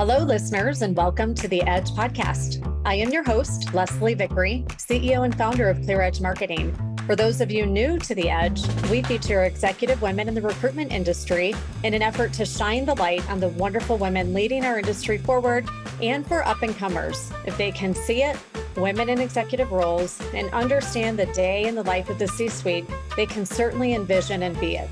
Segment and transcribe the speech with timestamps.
[0.00, 2.66] Hello, listeners, and welcome to the Edge podcast.
[2.86, 6.74] I am your host, Leslie Vickrey, CEO and founder of Clear Edge Marketing.
[7.04, 10.90] For those of you new to the Edge, we feature executive women in the recruitment
[10.90, 15.18] industry in an effort to shine the light on the wonderful women leading our industry
[15.18, 15.68] forward
[16.00, 17.30] and for up and comers.
[17.44, 18.38] If they can see it,
[18.76, 22.86] women in executive roles, and understand the day in the life of the C suite,
[23.16, 24.88] they can certainly envision and be it.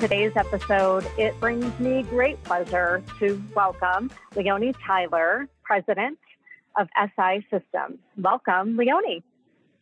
[0.00, 6.18] Today's episode, it brings me great pleasure to welcome Leonie Tyler, President
[6.78, 7.98] of SI Systems.
[8.16, 9.22] Welcome, Leonie.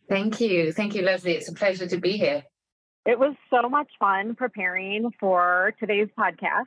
[0.08, 0.72] Thank you.
[0.72, 1.34] Thank you, Leslie.
[1.34, 2.42] It's a pleasure to be here.
[3.06, 6.66] It was so much fun preparing for today's podcast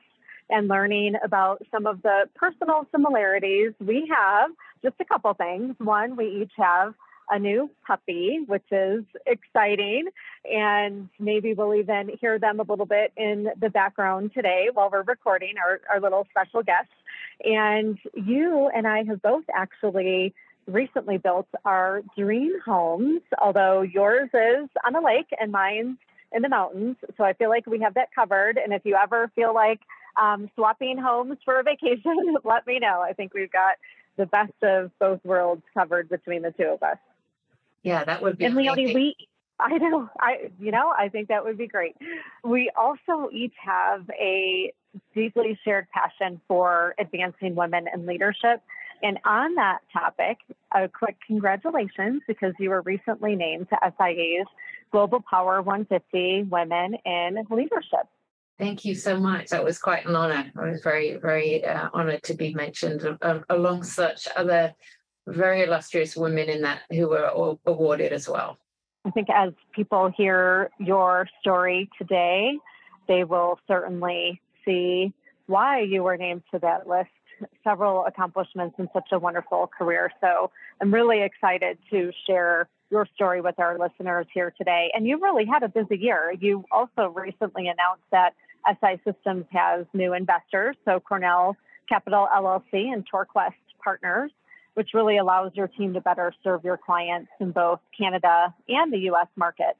[0.49, 4.51] and learning about some of the personal similarities we have.
[4.81, 5.75] Just a couple things.
[5.79, 6.93] One, we each have
[7.31, 10.09] a new puppy, which is exciting.
[10.45, 15.04] And maybe we'll even hear them a little bit in the background today while we're
[15.04, 16.91] recording our, our little special guests.
[17.44, 20.34] And you and I have both actually
[20.68, 25.98] recently built our dream homes, although yours is on a lake and mine's
[26.34, 26.98] in the mountains.
[27.18, 28.57] So I feel like we have that covered.
[28.57, 29.79] And if you ever feel like
[30.21, 33.01] um, swapping homes for a vacation, let me know.
[33.01, 33.76] I think we've got
[34.18, 36.98] the best of both worlds covered between the two of us.
[37.84, 38.46] Yeah, that would be.
[38.46, 39.15] And Leonie, we,
[39.60, 41.96] I know, I, you know, I think that would be great.
[42.43, 44.73] We also each have a
[45.15, 48.62] deeply shared passion for advancing women in leadership.
[49.04, 50.38] And on that topic,
[50.73, 54.45] a quick congratulations because you were recently named to SIA's
[54.91, 58.07] Global Power 150 Women in Leadership.
[58.60, 59.49] Thank you so much.
[59.49, 60.51] That was quite an honor.
[60.55, 64.73] I was very, very uh, honored to be mentioned uh, along such other
[65.31, 68.57] very illustrious women in that who were awarded as well.
[69.06, 72.51] I think as people hear your story today,
[73.07, 75.13] they will certainly see
[75.47, 77.09] why you were named to that list.
[77.63, 80.12] Several accomplishments in such a wonderful career.
[80.22, 84.91] So I'm really excited to share your story with our listeners here today.
[84.94, 86.34] And you really had a busy year.
[86.39, 88.34] You also recently announced that
[88.67, 91.57] SI Systems has new investors, so Cornell
[91.89, 93.53] Capital LLC and TorQuest
[93.84, 94.31] Partners
[94.73, 99.09] which really allows your team to better serve your clients in both Canada and the
[99.11, 99.77] US market.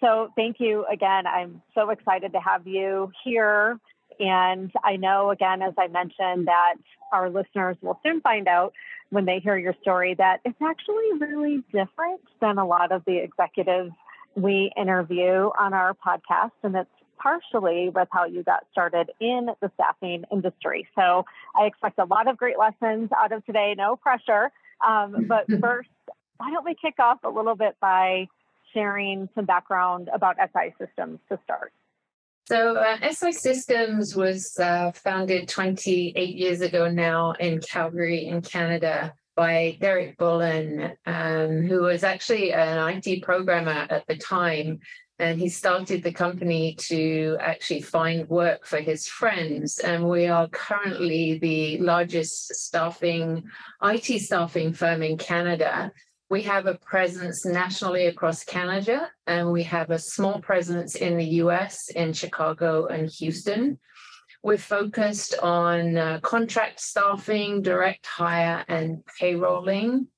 [0.00, 1.26] So, thank you again.
[1.26, 3.78] I'm so excited to have you here.
[4.20, 6.74] And I know, again, as I mentioned, that
[7.12, 8.74] our listeners will soon find out
[9.10, 13.16] when they hear your story that it's actually really different than a lot of the
[13.16, 13.92] executives
[14.34, 16.50] we interview on our podcast.
[16.62, 20.86] And it's partially with how you got started in the staffing industry.
[20.94, 21.24] So
[21.58, 24.50] I expect a lot of great lessons out of today, no pressure.
[24.86, 25.88] Um, but first,
[26.36, 28.26] why don't we kick off a little bit by
[28.72, 31.72] sharing some background about SI Systems to start?
[32.46, 39.14] So, uh, SI Systems was uh, founded 28 years ago now in Calgary, in Canada,
[39.34, 44.80] by Derek Bullen, um, who was actually an IT programmer at the time
[45.18, 49.78] and he started the company to actually find work for his friends.
[49.78, 53.44] And we are currently the largest staffing,
[53.82, 55.92] IT staffing firm in Canada.
[56.30, 61.24] We have a presence nationally across Canada, and we have a small presence in the
[61.42, 63.78] US, in Chicago and Houston.
[64.42, 70.08] We're focused on uh, contract staffing, direct hire, and payrolling.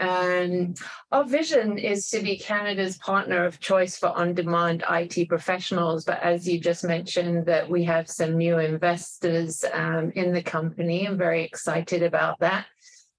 [0.00, 0.78] And
[1.12, 6.04] our vision is to be Canada's partner of choice for on-demand IT professionals.
[6.04, 11.06] But as you just mentioned, that we have some new investors um, in the company.
[11.06, 12.64] I'm very excited about that.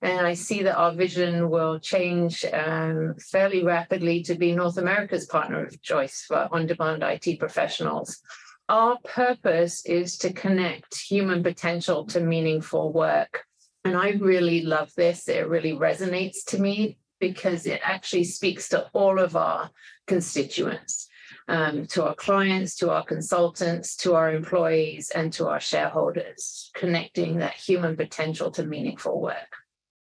[0.01, 5.27] And I see that our vision will change um, fairly rapidly to be North America's
[5.27, 8.19] partner of choice for on-demand IT professionals.
[8.67, 13.45] Our purpose is to connect human potential to meaningful work.
[13.83, 15.27] And I really love this.
[15.27, 19.69] It really resonates to me because it actually speaks to all of our
[20.07, 21.07] constituents,
[21.47, 27.37] um, to our clients, to our consultants, to our employees, and to our shareholders, connecting
[27.37, 29.55] that human potential to meaningful work.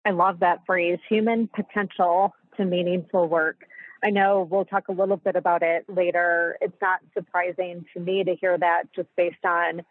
[0.05, 3.65] I love that phrase, human potential to meaningful work.
[4.03, 6.57] I know we'll talk a little bit about it later.
[6.61, 9.83] It's not surprising to me to hear that just based on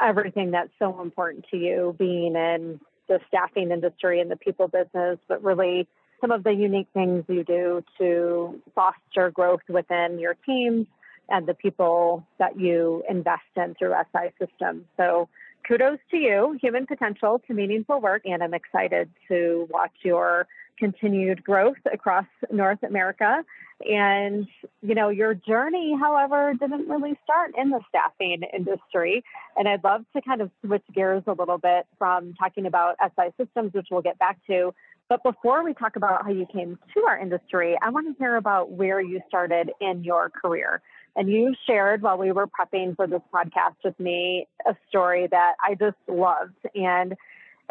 [0.00, 5.18] everything that's so important to you being in the staffing industry and the people business,
[5.28, 5.86] but really
[6.20, 10.86] some of the unique things you do to foster growth within your teams
[11.28, 14.84] and the people that you invest in through SI systems.
[14.96, 15.28] So
[15.66, 20.46] kudos to you, human potential to meaningful work, and I'm excited to watch your
[20.78, 23.44] continued growth across North America.
[23.88, 24.46] And,
[24.82, 29.24] you know, your journey, however, didn't really start in the staffing industry.
[29.56, 33.30] And I'd love to kind of switch gears a little bit from talking about SI
[33.36, 34.74] systems, which we'll get back to.
[35.08, 38.36] But before we talk about how you came to our industry, I want to hear
[38.36, 40.80] about where you started in your career.
[41.16, 45.54] And you shared while we were prepping for this podcast with me a story that
[45.62, 46.56] I just loved.
[46.74, 47.14] And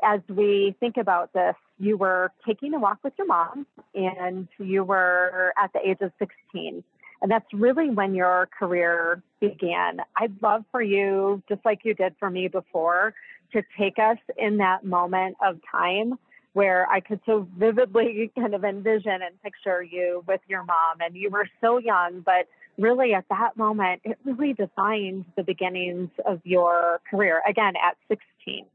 [0.01, 4.83] as we think about this, you were taking a walk with your mom and you
[4.83, 6.83] were at the age of 16.
[7.21, 9.99] And that's really when your career began.
[10.17, 13.13] I'd love for you, just like you did for me before,
[13.53, 16.17] to take us in that moment of time
[16.53, 21.01] where I could so vividly kind of envision and picture you with your mom.
[21.01, 26.09] And you were so young, but really at that moment, it really defined the beginnings
[26.25, 28.65] of your career, again, at 16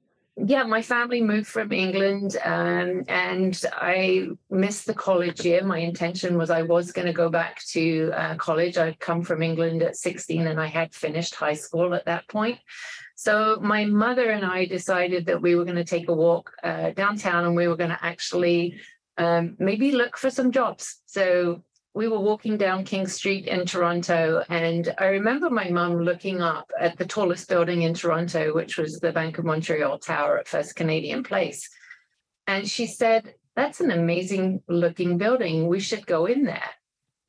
[0.47, 5.65] yeah, my family moved from England um, and I missed the college year.
[5.65, 8.79] My intention was I was going to go back to uh, college.
[8.79, 12.59] I'd come from England at 16 and I had finished high school at that point.
[13.17, 16.91] So my mother and I decided that we were going to take a walk uh,
[16.91, 18.79] downtown and we were going to actually
[19.17, 21.03] um, maybe look for some jobs.
[21.07, 21.65] So
[21.99, 26.71] we were walking down King Street in Toronto, and I remember my mum looking up
[26.79, 30.77] at the tallest building in Toronto, which was the Bank of Montreal Tower at First
[30.77, 31.69] Canadian Place.
[32.47, 35.67] And she said, That's an amazing looking building.
[35.67, 36.71] We should go in there.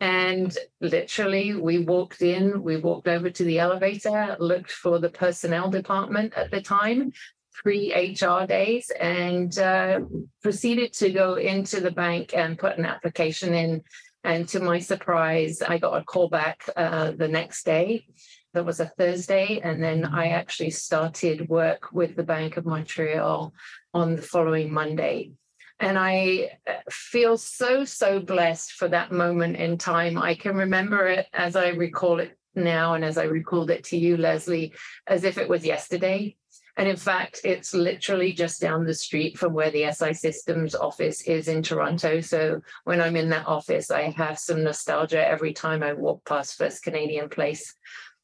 [0.02, 5.72] And literally, we walked in, we walked over to the elevator, looked for the personnel
[5.72, 7.12] department at the time,
[7.54, 10.02] pre HR days, and uh,
[10.44, 13.84] proceeded to go into the bank and put an application in
[14.24, 18.06] and to my surprise, I got a call back uh, the next day.
[18.54, 19.62] That was a Thursday.
[19.64, 23.54] And then I actually started work with the Bank of Montreal
[23.94, 25.32] on the following Monday.
[25.80, 30.18] And I uh, feel so, so blessed for that moment in time.
[30.18, 33.98] I can remember it as I recall it now and as I recalled it to
[33.98, 34.74] you, Leslie,
[35.08, 36.36] as if it was yesterday.
[36.80, 41.22] And in fact, it's literally just down the street from where the SI Systems office
[41.24, 42.22] is in Toronto.
[42.22, 46.58] So when I'm in that office, I have some nostalgia every time I walk past
[46.58, 47.76] First Canadian Place.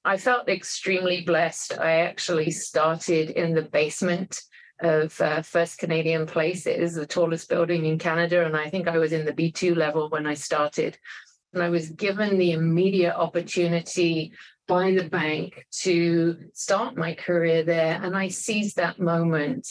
[0.06, 1.78] I felt extremely blessed.
[1.78, 4.40] I actually started in the basement
[4.82, 6.66] of uh, First Canadian Place.
[6.66, 8.46] It is the tallest building in Canada.
[8.46, 10.98] And I think I was in the B2 level when I started.
[11.52, 14.32] And I was given the immediate opportunity
[14.68, 18.00] by the bank to start my career there.
[18.02, 19.68] And I seized that moment.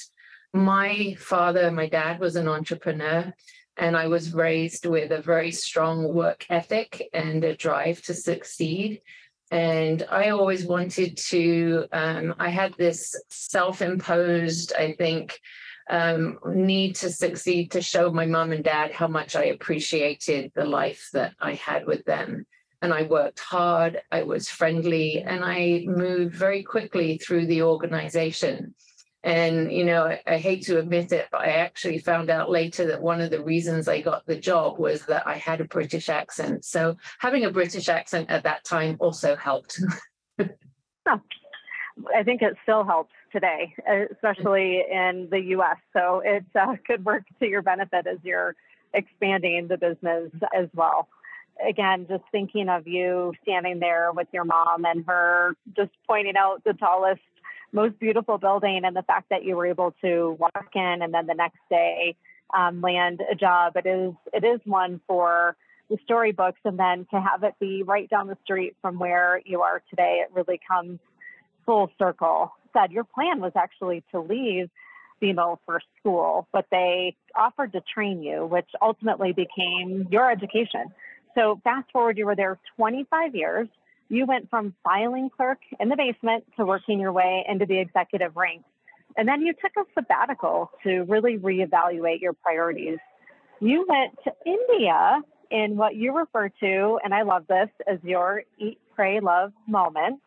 [0.53, 3.33] My father, my dad was an entrepreneur,
[3.77, 9.01] and I was raised with a very strong work ethic and a drive to succeed.
[9.51, 15.39] And I always wanted to, um, I had this self imposed, I think,
[15.91, 20.65] um, need to succeed to show my mom and dad how much I appreciated the
[20.65, 22.47] life that I had with them
[22.85, 28.75] and I worked hard, I was friendly, and I moved very quickly through the organization.
[29.23, 32.87] And, you know, I, I, hate to admit it, but I actually found out later
[32.89, 36.11] that one of the reasons I got the job was that I had a British
[36.11, 36.67] accent.
[36.67, 39.81] So having a British accent at that time also helped.
[40.39, 43.75] I think it still helps today,
[44.13, 45.79] especially in the US.
[45.95, 48.55] So it uh, could work to your benefit as you're
[48.93, 51.09] expanding the business as well
[51.67, 56.63] again, just thinking of you standing there with your mom and her just pointing out
[56.65, 57.21] the tallest,
[57.73, 61.27] most beautiful building and the fact that you were able to walk in and then
[61.27, 62.17] the next day
[62.53, 63.77] um, land a job.
[63.77, 65.57] It is it is one for
[65.91, 69.63] the storybooks, and then to have it be right down the street from where you
[69.63, 70.99] are today, it really comes
[71.67, 72.53] full circle.
[72.73, 74.71] Said your plan was actually to leave
[75.23, 80.93] BMO for school, but they offered to train you, which ultimately became your education.
[81.35, 83.69] So fast forward, you were there 25 years.
[84.09, 88.37] You went from filing clerk in the basement to working your way into the executive
[88.37, 88.69] ranks.
[89.17, 92.99] And then you took a sabbatical to really reevaluate your priorities.
[93.61, 98.43] You went to India in what you refer to, and I love this, as your
[98.59, 100.21] eat, pray, love moment.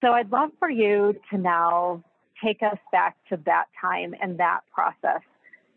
[0.00, 2.02] So I'd love for you to now
[2.44, 5.20] take us back to that time and that process.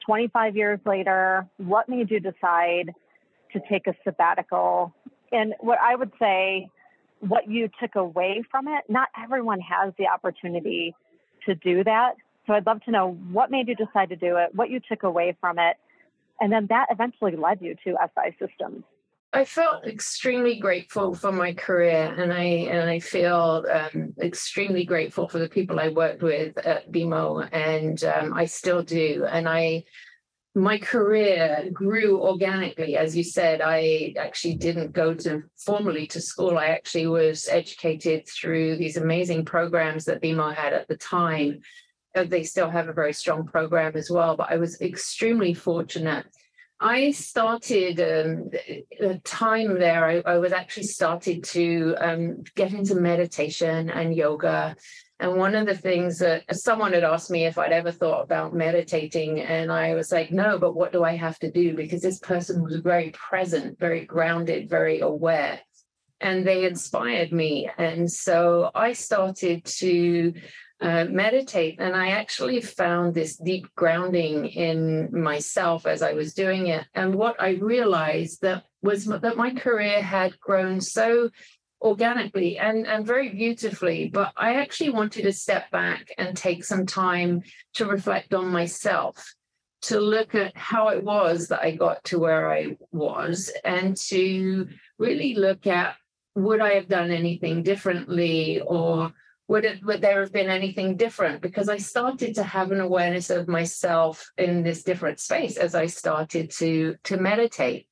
[0.06, 2.94] 25 years later, what made you decide
[3.56, 4.94] to take a sabbatical.
[5.32, 6.70] And what I would say,
[7.22, 10.94] what you took away from it, not everyone has the opportunity
[11.46, 12.16] to do that.
[12.46, 15.04] So I'd love to know what made you decide to do it, what you took
[15.04, 15.78] away from it,
[16.40, 18.84] and then that eventually led you to SI Systems.
[19.34, 25.28] I felt extremely grateful for my career, and I and I feel um, extremely grateful
[25.28, 29.26] for the people I worked with at BMO, and um, I still do.
[29.30, 29.84] And I,
[30.56, 33.62] my career grew organically, as you said.
[33.62, 36.58] I actually didn't go to formally to school.
[36.58, 41.60] I actually was educated through these amazing programs that BMO had at the time.
[42.16, 46.26] Uh, they still have a very strong program as well, but I was extremely fortunate
[46.80, 48.50] I started um,
[49.00, 50.06] a time there.
[50.06, 54.76] I, I, was actually started to um, get into meditation and yoga.
[55.20, 58.54] And one of the things that someone had asked me if I'd ever thought about
[58.54, 61.74] meditating, and I was like, no, but what do I have to do?
[61.74, 65.62] Because this person was very present, very grounded, very aware.
[66.20, 67.70] And they inspired me.
[67.78, 70.34] And so I started to
[70.82, 71.78] uh, meditate.
[71.80, 76.86] And I actually found this deep grounding in myself as I was doing it.
[76.94, 81.30] And what I realized that was that my career had grown so
[81.86, 84.10] organically and, and very beautifully.
[84.10, 87.44] But I actually wanted to step back and take some time
[87.76, 89.34] to reflect on myself,
[89.84, 94.68] to look at how it was that I got to where I was, and to
[94.98, 95.96] really look at
[96.34, 99.14] would I have done anything differently or
[99.48, 103.30] would it would there have been anything different because i started to have an awareness
[103.30, 107.88] of myself in this different space as i started to to meditate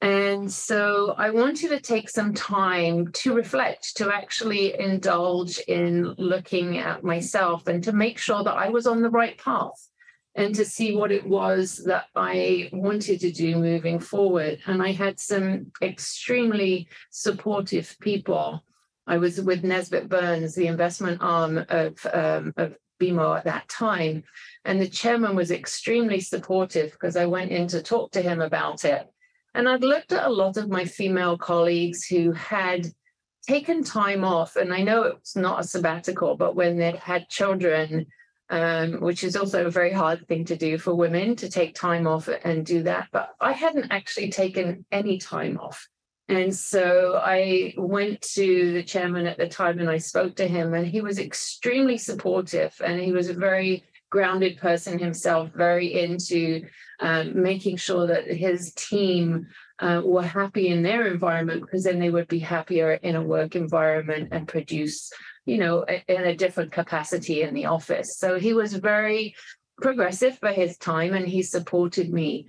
[0.00, 6.78] and so i wanted to take some time to reflect to actually indulge in looking
[6.78, 9.88] at myself and to make sure that i was on the right path
[10.34, 14.60] and to see what it was that I wanted to do moving forward.
[14.66, 18.62] And I had some extremely supportive people
[19.08, 24.22] I was with Nesbitt Burns, the investment arm of, um, of BMO at that time.
[24.66, 28.84] And the chairman was extremely supportive because I went in to talk to him about
[28.84, 29.08] it.
[29.54, 32.86] And I'd looked at a lot of my female colleagues who had
[33.46, 34.56] taken time off.
[34.56, 38.06] And I know it's not a sabbatical, but when they'd had children,
[38.50, 42.06] um, which is also a very hard thing to do for women to take time
[42.06, 43.08] off and do that.
[43.10, 45.88] But I hadn't actually taken any time off.
[46.28, 50.74] And so I went to the chairman at the time and I spoke to him,
[50.74, 52.74] and he was extremely supportive.
[52.84, 56.66] And he was very grounded person himself, very into
[57.00, 59.46] um, making sure that his team
[59.80, 63.54] uh, were happy in their environment because then they would be happier in a work
[63.54, 65.12] environment and produce,
[65.46, 68.16] you know, in a different capacity in the office.
[68.16, 69.34] So he was very
[69.80, 72.48] progressive for his time and he supported me.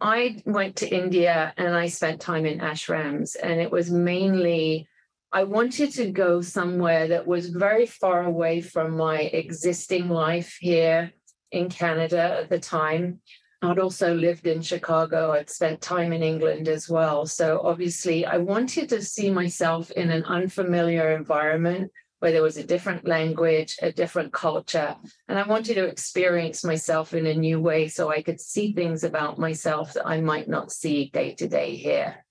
[0.00, 4.88] I went to India and I spent time in ashrams, and it was mainly
[5.32, 11.12] I wanted to go somewhere that was very far away from my existing life here
[11.50, 13.20] in Canada at the time.
[13.62, 15.32] I'd also lived in Chicago.
[15.32, 17.26] I'd spent time in England as well.
[17.26, 21.90] So obviously, I wanted to see myself in an unfamiliar environment
[22.20, 24.96] where there was a different language, a different culture.
[25.28, 29.04] And I wanted to experience myself in a new way so I could see things
[29.04, 32.24] about myself that I might not see day to day here.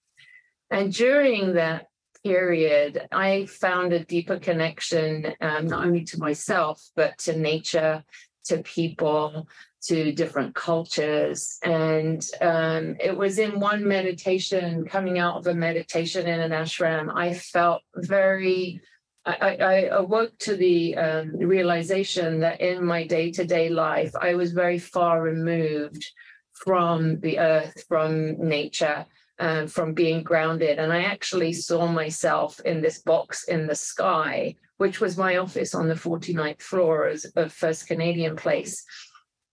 [0.71, 1.87] And during that
[2.25, 8.03] period, I found a deeper connection, um, not only to myself, but to nature,
[8.45, 9.47] to people,
[9.83, 11.59] to different cultures.
[11.61, 17.15] And um, it was in one meditation, coming out of a meditation in an ashram,
[17.15, 18.81] I felt very
[19.27, 24.35] I, I awoke to the um, realization that in my day to day life, I
[24.35, 26.05] was very far removed
[26.53, 29.07] from the earth, from nature,
[29.39, 30.79] uh, from being grounded.
[30.79, 35.75] And I actually saw myself in this box in the sky, which was my office
[35.75, 38.83] on the 49th floor of First Canadian Place.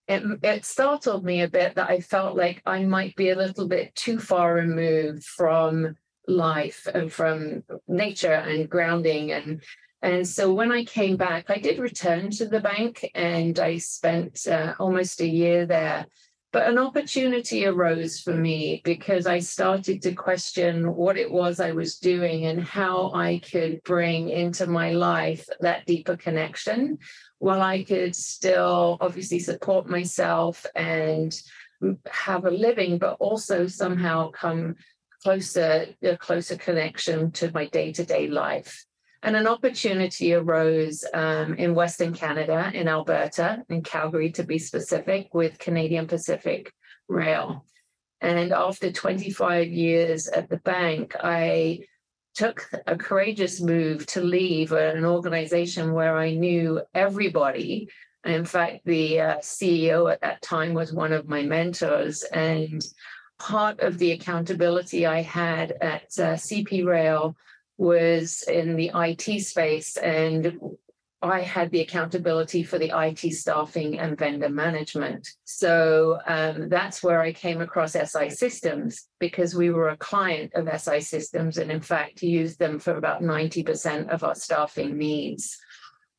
[0.08, 3.68] It, it startled me a bit that I felt like I might be a little
[3.68, 5.96] bit too far removed from
[6.28, 9.60] life and from nature and grounding and
[10.02, 14.48] and so when I came back, I did return to the bank and I spent
[14.48, 16.06] uh, almost a year there.
[16.52, 21.72] But an opportunity arose for me because I started to question what it was I
[21.72, 26.98] was doing and how I could bring into my life that deeper connection
[27.38, 31.34] while I could still obviously support myself and
[32.10, 34.76] have a living, but also somehow come
[35.22, 38.84] closer, a closer connection to my day to day life.
[39.22, 45.32] And an opportunity arose um, in Western Canada, in Alberta, in Calgary to be specific,
[45.32, 46.72] with Canadian Pacific
[47.08, 47.64] Rail.
[48.20, 51.80] And after 25 years at the bank, I
[52.34, 57.88] took a courageous move to leave an organization where I knew everybody.
[58.24, 62.22] In fact, the uh, CEO at that time was one of my mentors.
[62.24, 62.82] And
[63.38, 67.36] part of the accountability I had at uh, CP Rail
[67.78, 70.58] was in the IT space, and
[71.22, 75.28] I had the accountability for the IT staffing and vendor management.
[75.44, 80.68] So um, that's where I came across SI Systems because we were a client of
[80.80, 85.56] SI Systems and, in fact, used them for about 90% of our staffing needs.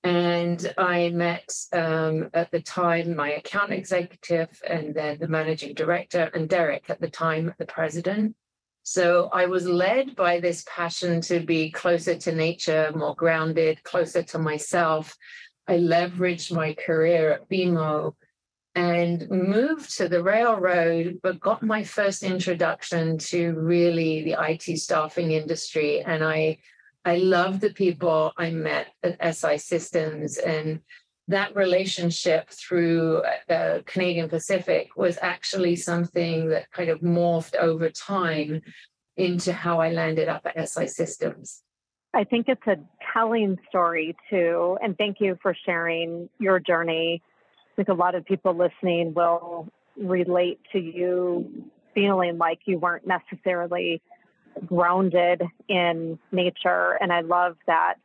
[0.06, 6.30] And I met um, at the time my account executive and then the managing director,
[6.34, 8.36] and Derek at the time, the president.
[8.84, 14.22] So I was led by this passion to be closer to nature, more grounded, closer
[14.24, 15.16] to myself.
[15.68, 18.14] I leveraged my career at BMO
[18.76, 25.32] and moved to the railroad, but got my first introduction to really the IT staffing
[25.32, 26.02] industry.
[26.02, 26.58] And I
[27.06, 30.80] I love the people I met at SI Systems and
[31.28, 38.62] that relationship through uh, Canadian Pacific was actually something that kind of morphed over time
[39.16, 41.62] into how I landed up at SI Systems.
[42.14, 42.76] I think it's a
[43.14, 44.78] telling story too.
[44.84, 47.22] And thank you for sharing your journey.
[47.72, 53.06] I think a lot of people listening will relate to you feeling like you weren't
[53.08, 54.02] necessarily
[54.66, 56.98] grounded in nature.
[57.02, 57.96] And I love that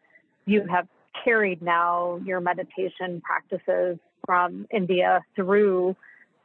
[0.46, 0.86] you have
[1.24, 5.96] carried now your meditation practices from India through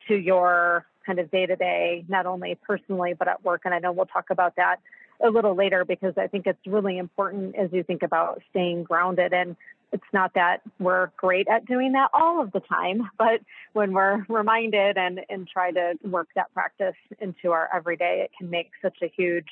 [0.08, 3.62] to your kind of day to day, not only personally, but at work.
[3.66, 4.78] And I know we'll talk about that
[5.24, 9.34] a little later because I think it's really important as you think about staying grounded.
[9.34, 9.56] And
[9.92, 13.42] it's not that we're great at doing that all of the time, but
[13.74, 18.50] when we're reminded and, and try to work that practice into our everyday, it can
[18.50, 19.48] make such a huge,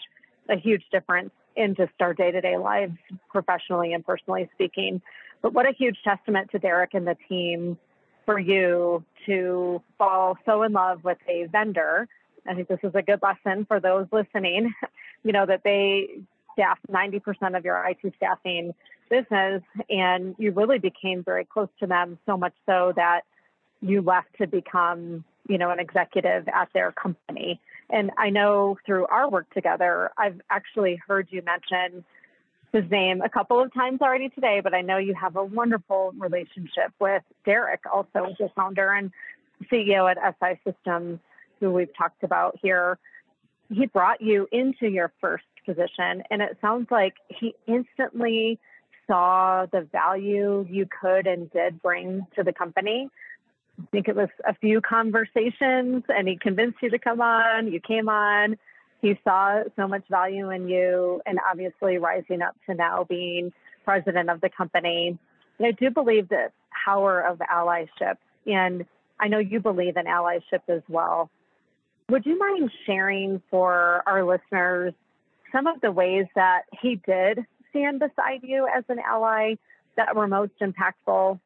[0.49, 2.97] a huge difference in just our day to day lives,
[3.29, 5.01] professionally and personally speaking.
[5.41, 7.77] But what a huge testament to Derek and the team
[8.25, 12.07] for you to fall so in love with a vendor.
[12.47, 14.73] I think this is a good lesson for those listening,
[15.23, 16.21] you know, that they
[16.53, 18.73] staff 90% of your IT staffing
[19.09, 23.21] business and you really became very close to them so much so that
[23.81, 27.59] you left to become, you know, an executive at their company.
[27.91, 32.05] And I know through our work together, I've actually heard you mention
[32.71, 36.13] his name a couple of times already today, but I know you have a wonderful
[36.17, 39.11] relationship with Derek, also the founder and
[39.69, 41.19] CEO at SI Systems,
[41.59, 42.97] who we've talked about here.
[43.69, 48.57] He brought you into your first position, and it sounds like he instantly
[49.05, 53.09] saw the value you could and did bring to the company.
[53.81, 57.71] I think it was a few conversations, and he convinced you to come on.
[57.71, 58.57] You came on
[59.01, 63.51] he saw so much value in you and obviously rising up to now being
[63.83, 65.17] president of the company.
[65.57, 66.51] And I do believe the
[66.85, 68.17] power of allyship.
[68.45, 68.85] And
[69.19, 71.29] I know you believe in allyship as well.
[72.09, 74.93] Would you mind sharing for our listeners
[75.51, 77.39] some of the ways that he did
[77.71, 79.55] stand beside you as an ally
[79.97, 81.39] that were most impactful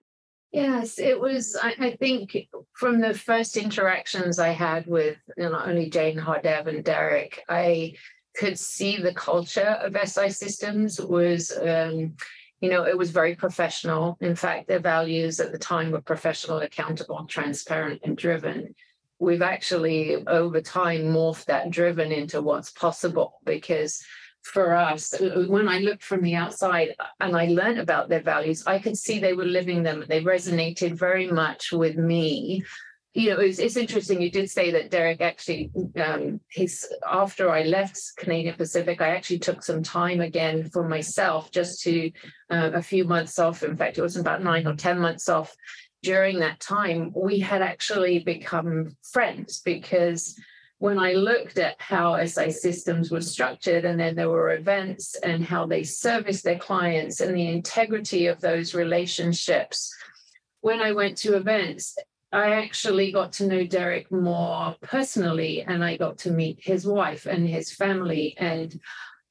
[0.55, 1.57] Yes, it was.
[1.61, 6.17] I, I, think from the first interactions I had with you know, not only Jane
[6.17, 7.95] Hardev and Derek, I
[8.37, 12.13] could see the culture of SI Systems was, um,
[12.61, 14.17] you know, it was very professional.
[14.21, 18.75] In fact, their values at the time were professional, accountable, transparent, and driven.
[19.19, 24.01] We've actually, over time, morphed that driven into what's possible because
[24.45, 28.21] for us uh, when i looked from the outside uh, and i learned about their
[28.21, 32.63] values i could see they were living them they resonated very much with me.
[33.13, 37.63] You know it's, it's interesting you did say that derek actually um his after i
[37.63, 42.11] left canadian pacific i actually took some time again for myself just to
[42.51, 45.55] uh, a few months off in fact it was about nine or ten months off
[46.03, 50.37] during that time we had actually become friends because
[50.79, 55.43] when I looked at how SI systems were structured, and then there were events and
[55.43, 59.93] how they service their clients and the integrity of those relationships,
[60.61, 61.95] when I went to events,
[62.31, 67.25] I actually got to know Derek more personally, and I got to meet his wife
[67.25, 68.35] and his family.
[68.37, 68.77] And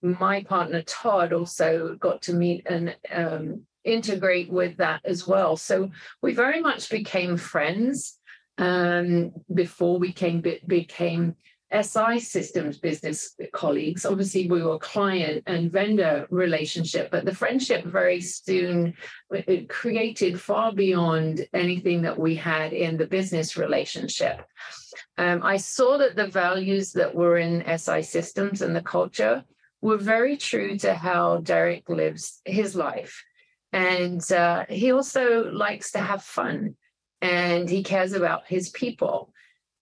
[0.00, 5.56] my partner, Todd, also got to meet and um, integrate with that as well.
[5.56, 5.90] So
[6.22, 8.18] we very much became friends
[8.58, 11.36] um, before we came became
[11.82, 14.06] SI systems business colleagues.
[14.06, 18.94] Obviously, we were client and vendor relationship, but the friendship very soon
[19.30, 24.46] it created far beyond anything that we had in the business relationship.
[25.18, 29.44] Um, I saw that the values that were in SI systems and the culture
[29.80, 33.24] were very true to how Derek lives his life.
[33.72, 36.76] And uh, he also likes to have fun
[37.24, 39.32] and he cares about his people.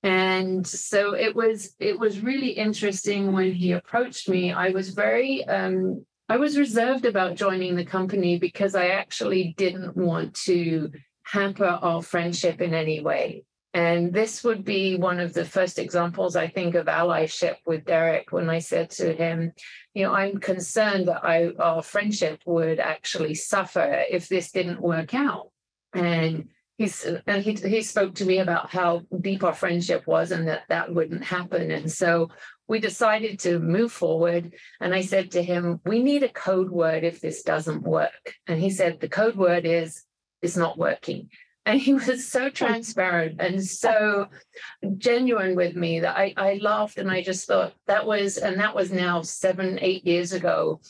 [0.05, 4.53] And so it was it was really interesting when he approached me.
[4.53, 9.97] I was very um, I was reserved about joining the company because I actually didn't
[9.97, 10.93] want to
[11.25, 13.45] hamper our friendship in any way.
[13.75, 18.31] And this would be one of the first examples, I think, of allyship with Derek
[18.31, 19.53] when I said to him,
[19.95, 25.15] you know, I'm concerned that I, our friendship would actually suffer if this didn't work
[25.15, 25.49] out.
[25.95, 30.49] And he's and he he spoke to me about how deep our friendship was and
[30.49, 31.71] that that wouldn't happen.
[31.71, 32.29] And so
[32.69, 34.55] we decided to move forward.
[34.81, 38.35] And I said to him, we need a code word if this doesn't work.
[38.47, 40.05] And he said, the code word is
[40.41, 41.29] it's not working.
[41.67, 44.29] And he was so transparent and so
[44.97, 48.75] genuine with me that I, I laughed and I just thought that was, and that
[48.75, 50.81] was now seven, eight years ago.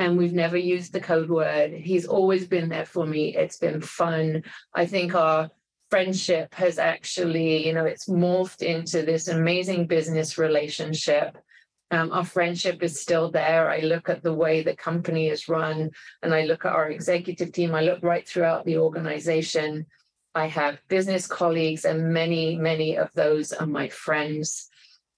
[0.00, 1.72] And we've never used the code word.
[1.72, 3.36] He's always been there for me.
[3.36, 4.42] It's been fun.
[4.74, 5.50] I think our
[5.90, 11.36] friendship has actually, you know, it's morphed into this amazing business relationship.
[11.90, 13.68] Um, our friendship is still there.
[13.68, 15.90] I look at the way the company is run
[16.22, 17.74] and I look at our executive team.
[17.74, 19.86] I look right throughout the organization.
[20.34, 24.68] I have business colleagues, and many, many of those are my friends.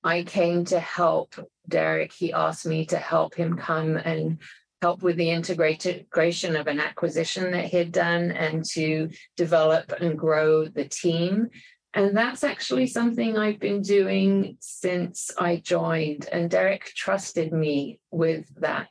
[0.02, 1.34] I came to help
[1.68, 2.12] Derek.
[2.12, 4.38] He asked me to help him come and
[4.82, 10.66] help with the integration of an acquisition that he'd done and to develop and grow
[10.66, 11.48] the team.
[11.94, 16.28] And that's actually something I've been doing since I joined.
[16.32, 18.90] And Derek trusted me with that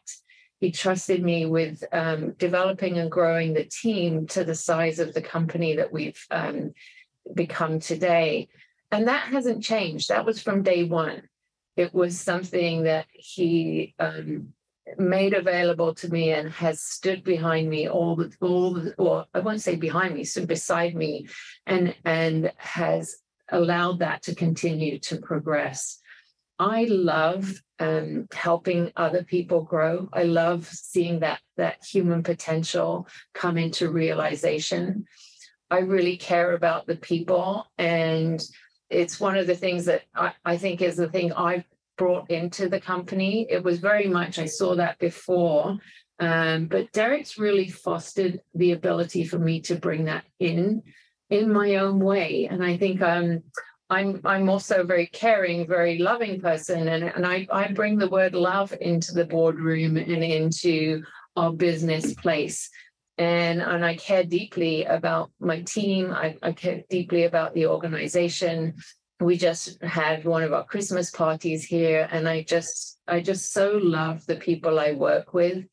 [0.62, 5.22] he trusted me with um, developing and growing the team to the size of the
[5.22, 6.74] company that we've um,
[7.34, 8.48] become today.
[8.92, 10.10] And that hasn't changed.
[10.10, 11.24] That was from day one.
[11.76, 14.54] It was something that he um,
[14.98, 19.40] made available to me and has stood behind me all the all the well, I
[19.40, 21.28] won't say behind me, stood beside me,
[21.66, 23.18] and and has
[23.52, 26.00] allowed that to continue to progress.
[26.60, 30.08] I love um, helping other people grow.
[30.14, 35.06] I love seeing that that human potential come into realization.
[35.70, 38.42] I really care about the people, and
[38.90, 41.66] it's one of the things that I, I think is the thing I've
[42.02, 43.46] brought into the company.
[43.48, 45.78] It was very much I saw that before,
[46.18, 50.82] um, but Derek's really fostered the ability for me to bring that in
[51.30, 53.44] in my own way, and I think um,
[53.92, 58.10] I'm I'm also a very caring, very loving person, and and I I bring the
[58.10, 61.04] word love into the boardroom and into
[61.36, 62.68] our business place,
[63.20, 66.12] and and I care deeply about my team.
[66.12, 68.74] I, I care deeply about the organization.
[69.22, 73.80] We just had one of our Christmas parties here, and I just I just so
[73.82, 75.64] love the people I work with,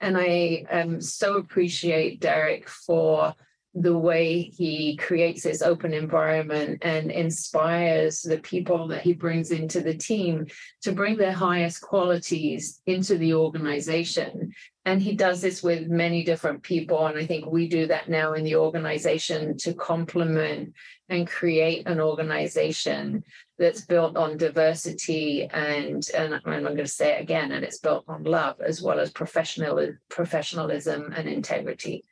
[0.00, 3.32] and I um, so appreciate Derek for
[3.78, 9.82] the way he creates this open environment and inspires the people that he brings into
[9.82, 10.46] the team
[10.80, 14.50] to bring their highest qualities into the organization.
[14.86, 17.06] And he does this with many different people.
[17.06, 20.72] And I think we do that now in the organization to complement
[21.10, 23.24] and create an organization
[23.58, 28.04] that's built on diversity and, and I'm going to say it again, and it's built
[28.08, 32.04] on love as well as professional, professionalism and integrity.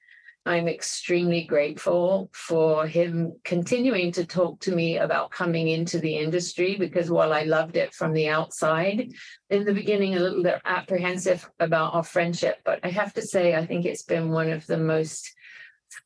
[0.46, 6.76] I'm extremely grateful for him continuing to talk to me about coming into the industry
[6.78, 9.12] because while I loved it from the outside,
[9.48, 12.59] in the beginning, a little bit apprehensive about our friendship.
[12.64, 15.33] But I have to say, I think it's been one of the most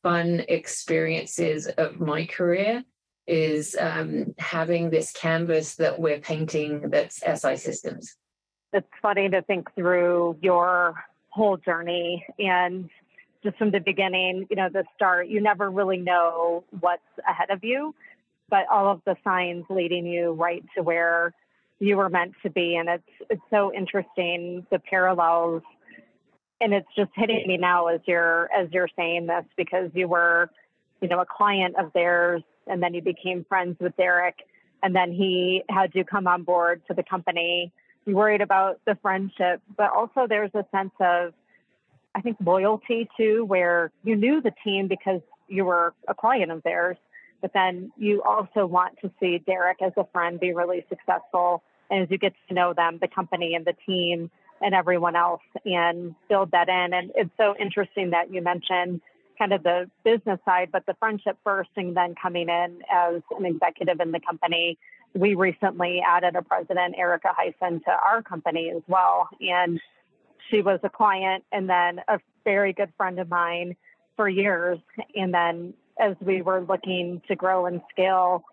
[0.03, 2.83] fun experiences of my career
[3.27, 8.15] is um, having this canvas that we're painting that's SI Systems.
[8.71, 10.95] It's funny to think through your
[11.29, 12.89] whole journey and
[13.43, 17.63] just from the beginning, you know, the start, you never really know what's ahead of
[17.63, 17.95] you,
[18.49, 21.33] but all of the signs leading you right to where
[21.79, 22.75] you were meant to be.
[22.75, 25.63] And it's it's so interesting the parallels
[26.61, 30.49] and it's just hitting me now as you're as you're saying this because you were,
[31.01, 34.35] you know, a client of theirs and then you became friends with Derek
[34.83, 37.71] and then he had you come on board to the company.
[38.05, 41.33] You worried about the friendship, but also there's a sense of
[42.19, 46.61] I think, loyalty to where you knew the team because you were a client of
[46.63, 46.97] theirs,
[47.41, 51.63] but then you also want to see Derek as a friend be really successful.
[51.89, 54.29] And as you get to know them, the company and the team
[54.61, 56.93] and everyone else, and build that in.
[56.93, 58.99] And it's so interesting that you mentioned
[59.37, 63.45] kind of the business side, but the friendship first, and then coming in as an
[63.45, 64.77] executive in the company.
[65.13, 69.29] We recently added a president, Erica Heisen, to our company as well.
[69.39, 69.79] And
[70.49, 73.75] she was a client and then a very good friend of mine
[74.15, 74.79] for years.
[75.15, 78.43] And then as we were looking to grow and scale,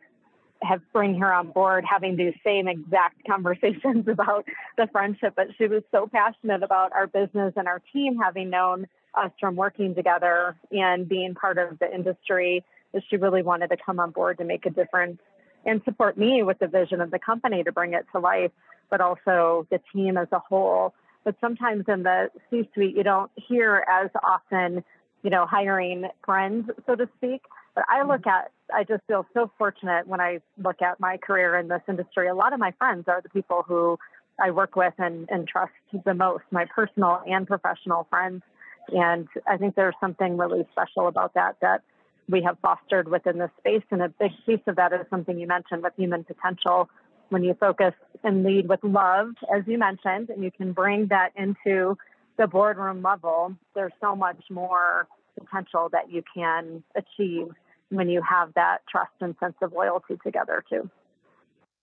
[0.62, 5.66] have bring her on board having these same exact conversations about the friendship but she
[5.66, 10.56] was so passionate about our business and our team having known us from working together
[10.72, 14.44] and being part of the industry that she really wanted to come on board to
[14.44, 15.18] make a difference
[15.64, 18.52] and support me with the vision of the company to bring it to life
[18.90, 20.94] but also the team as a whole
[21.26, 24.82] but sometimes in the c suite you don't hear as often
[25.22, 27.42] you know hiring friends so to speak
[27.76, 28.30] but I look mm-hmm.
[28.30, 32.26] at, I just feel so fortunate when I look at my career in this industry.
[32.26, 33.98] A lot of my friends are the people who
[34.42, 35.72] I work with and, and trust
[36.04, 38.42] the most, my personal and professional friends.
[38.88, 41.82] And I think there's something really special about that that
[42.28, 43.84] we have fostered within this space.
[43.90, 46.88] And a big piece of that is something you mentioned with human potential.
[47.28, 51.30] When you focus and lead with love, as you mentioned, and you can bring that
[51.36, 51.96] into
[52.38, 55.08] the boardroom level, there's so much more
[55.38, 57.48] potential that you can achieve
[57.90, 60.88] when you have that trust and sense of loyalty together too.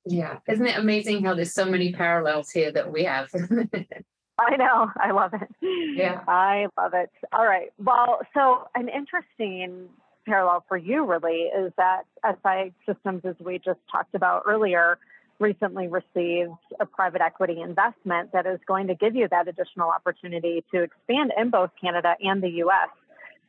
[0.05, 0.39] Yeah.
[0.49, 3.29] Isn't it amazing how there's so many parallels here that we have?
[4.39, 4.91] I know.
[4.97, 5.47] I love it.
[5.95, 6.21] Yeah.
[6.27, 7.09] I love it.
[7.31, 7.71] All right.
[7.77, 9.87] Well, so an interesting
[10.25, 14.97] parallel for you really is that SI Systems, as we just talked about earlier,
[15.43, 20.63] recently received a private equity investment that is going to give you that additional opportunity
[20.73, 22.89] to expand in both Canada and the US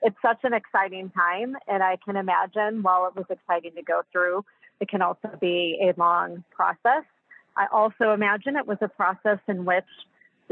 [0.04, 1.56] it's such an exciting time.
[1.66, 4.44] And I can imagine while it was exciting to go through,
[4.80, 7.04] it can also be a long process.
[7.56, 9.84] I also imagine it was a process in which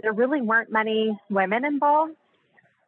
[0.01, 2.15] there really weren't many women involved.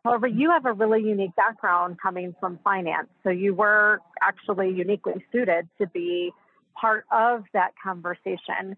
[0.04, 3.08] However, you have a really unique background coming from finance.
[3.24, 6.32] So you were actually uniquely suited to be
[6.80, 8.76] part of that conversation.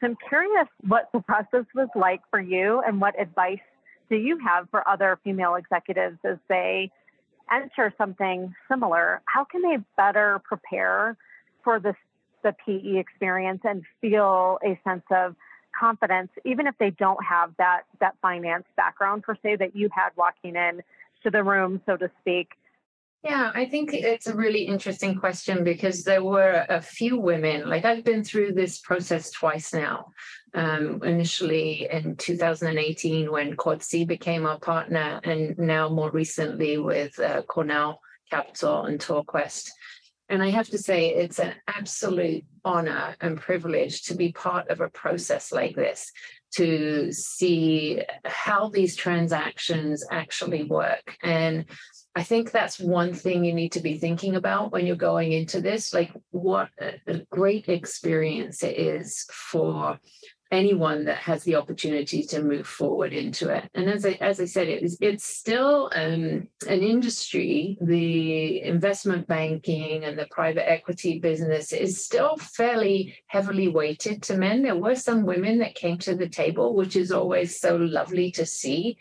[0.00, 3.60] So I'm curious what the process was like for you and what advice
[4.08, 6.90] do you have for other female executives as they
[7.52, 11.16] enter something similar, how can they better prepare
[11.62, 11.96] for this,
[12.42, 15.34] the PE experience and feel a sense of
[15.78, 20.10] confidence, even if they don't have that that finance background per se that you had
[20.16, 20.80] walking in
[21.22, 22.48] to the room, so to speak,
[23.22, 27.84] yeah, I think it's a really interesting question because there were a few women, like
[27.84, 30.06] I've been through this process twice now.
[30.52, 37.42] Um, initially in 2018 when C became our partner, and now more recently with uh,
[37.42, 39.70] Cornell Capital and TorQuest.
[40.28, 44.80] And I have to say, it's an absolute honor and privilege to be part of
[44.80, 46.10] a process like this,
[46.54, 51.16] to see how these transactions actually work.
[51.22, 51.66] And
[52.16, 55.60] I think that's one thing you need to be thinking about when you're going into
[55.60, 55.94] this.
[55.94, 59.98] Like, what a great experience it is for
[60.50, 63.68] anyone that has the opportunity to move forward into it.
[63.74, 69.28] And as I, as I said, it is, it's still um, an industry, the investment
[69.28, 74.62] banking and the private equity business is still fairly heavily weighted to men.
[74.62, 78.44] There were some women that came to the table, which is always so lovely to
[78.44, 78.98] see.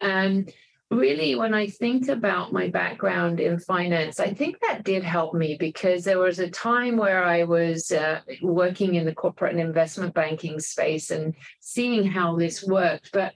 [0.00, 0.46] Um,
[0.90, 5.56] really, when I think about my background in finance, I think that did help me
[5.58, 10.14] because there was a time where I was uh, working in the corporate and investment
[10.14, 13.10] banking space and seeing how this worked.
[13.12, 13.34] But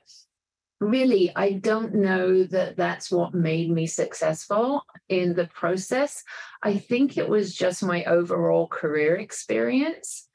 [0.80, 6.24] really, I don't know that that's what made me successful in the process.
[6.62, 10.26] I think it was just my overall career experience.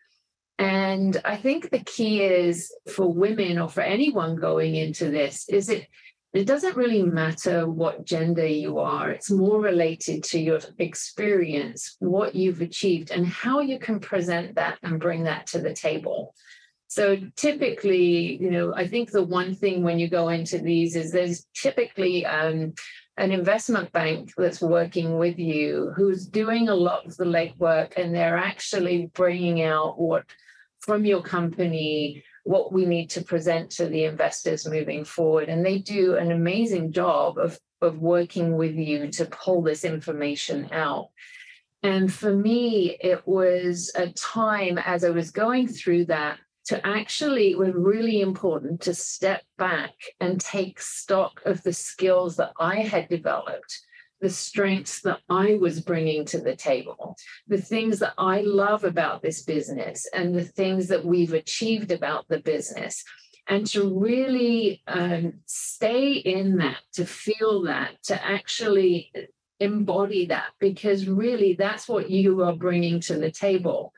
[0.59, 5.69] And I think the key is for women or for anyone going into this is
[5.69, 5.87] it
[6.37, 9.09] it doesn't really matter what gender you are.
[9.09, 14.77] It's more related to your experience, what you've achieved, and how you can present that
[14.83, 16.35] and bring that to the table.
[16.89, 21.11] So typically, you know, I think the one thing when you go into these is
[21.11, 22.75] there's typically um,
[23.17, 28.13] an investment bank that's working with you who's doing a lot of the legwork and
[28.13, 30.23] they're actually bringing out what
[30.81, 35.49] from your company what we need to present to the investors moving forward.
[35.49, 40.69] And they do an amazing job of, of working with you to pull this information
[40.71, 41.09] out.
[41.83, 47.51] And for me, it was a time as I was going through that to actually,
[47.51, 52.77] it was really important to step back and take stock of the skills that I
[52.77, 53.79] had developed
[54.21, 57.15] the strengths that I was bringing to the table,
[57.47, 62.27] the things that I love about this business, and the things that we've achieved about
[62.27, 63.03] the business.
[63.47, 69.11] And to really um, stay in that, to feel that, to actually
[69.59, 73.93] embody that, because really that's what you are bringing to the table.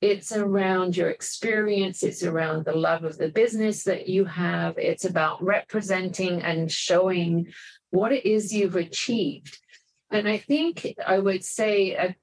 [0.00, 5.04] It's around your experience, it's around the love of the business that you have, it's
[5.04, 7.46] about representing and showing
[7.92, 9.58] what it is you've achieved.
[10.10, 12.16] And I think I would say a,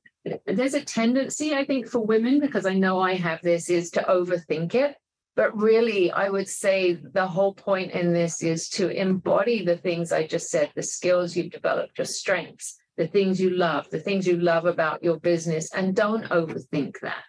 [0.46, 4.02] there's a tendency, I think, for women, because I know I have this, is to
[4.02, 4.96] overthink it.
[5.36, 10.12] But really, I would say the whole point in this is to embody the things
[10.12, 14.28] I just said, the skills you've developed, your strengths, the things you love, the things
[14.28, 17.24] you love about your business, and don't overthink that.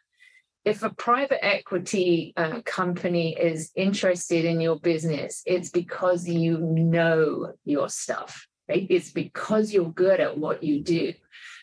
[0.65, 7.55] If a private equity uh, company is interested in your business, it's because you know
[7.65, 8.87] your stuff, right?
[8.91, 11.15] It's because you're good at what you do.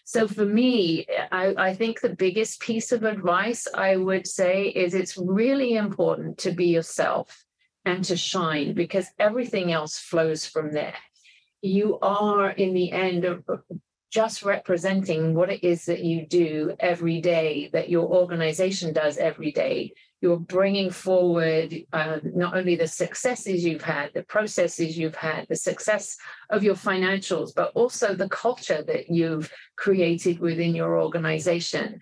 [0.04, 4.94] So for me, I, I, think the biggest piece of advice I would say is
[4.94, 7.44] it's really important to be yourself
[7.84, 10.96] and to shine because everything else flows from there.
[11.62, 13.26] You are, in the end,
[14.18, 19.52] just representing what it is that you do every day, that your organization does every
[19.52, 19.94] day.
[20.22, 25.56] You're bringing forward uh, not only the successes you've had, the processes you've had, the
[25.56, 26.18] success
[26.50, 32.00] of your financials, but also the culture that you've created within your organization.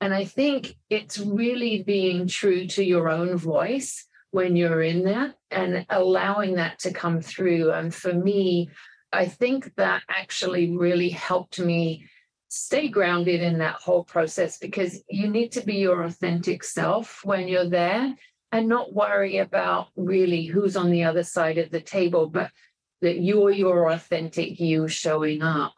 [0.00, 5.34] And I think it's really being true to your own voice when you're in there
[5.50, 7.72] and allowing that to come through.
[7.72, 8.70] And for me,
[9.12, 12.06] I think that actually really helped me
[12.48, 17.48] stay grounded in that whole process because you need to be your authentic self when
[17.48, 18.14] you're there
[18.52, 22.50] and not worry about really who's on the other side of the table, but
[23.02, 25.74] that you're your authentic you showing up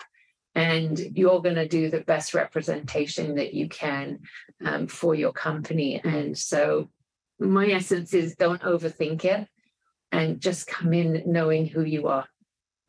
[0.55, 4.21] and you're going to do the best representation that you can
[4.65, 6.01] um, for your company.
[6.03, 6.91] And so,
[7.39, 9.49] my essence is don't overthink it
[10.13, 12.27] and just come in knowing who you are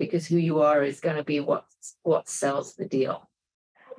[0.02, 1.66] because who you are is going to be what
[2.02, 3.30] what sells the deal.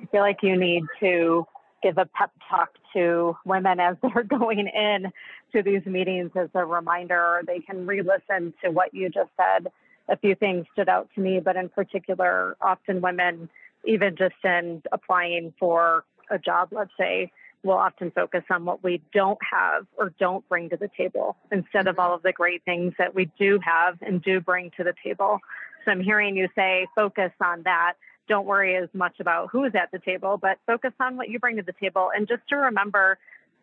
[0.01, 1.47] I feel like you need to
[1.81, 5.11] give a pep talk to women as they're going in
[5.53, 7.41] to these meetings as a reminder.
[7.47, 9.71] They can re-listen to what you just said.
[10.09, 13.49] A few things stood out to me, but in particular, often women,
[13.85, 17.31] even just in applying for a job, let's say,
[17.63, 21.87] will often focus on what we don't have or don't bring to the table instead
[21.87, 22.01] of mm-hmm.
[22.01, 25.39] all of the great things that we do have and do bring to the table.
[25.85, 27.93] So I'm hearing you say focus on that.
[28.27, 31.57] Don't worry as much about who's at the table, but focus on what you bring
[31.57, 32.09] to the table.
[32.15, 33.17] And just to remember,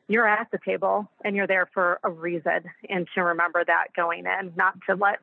[0.08, 2.64] you're at the table and you're there for a reason.
[2.88, 5.20] And to remember that going in, not to let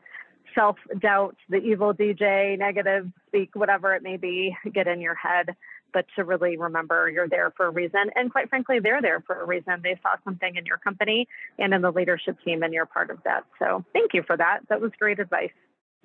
[0.55, 5.55] self doubt, the evil DJ, negative speak, whatever it may be, get in your head,
[5.93, 8.09] but to really remember you're there for a reason.
[8.15, 9.81] And quite frankly, they're there for a reason.
[9.83, 11.27] They saw something in your company
[11.59, 13.45] and in the leadership team, and you're part of that.
[13.59, 14.61] So thank you for that.
[14.69, 15.51] That was great advice.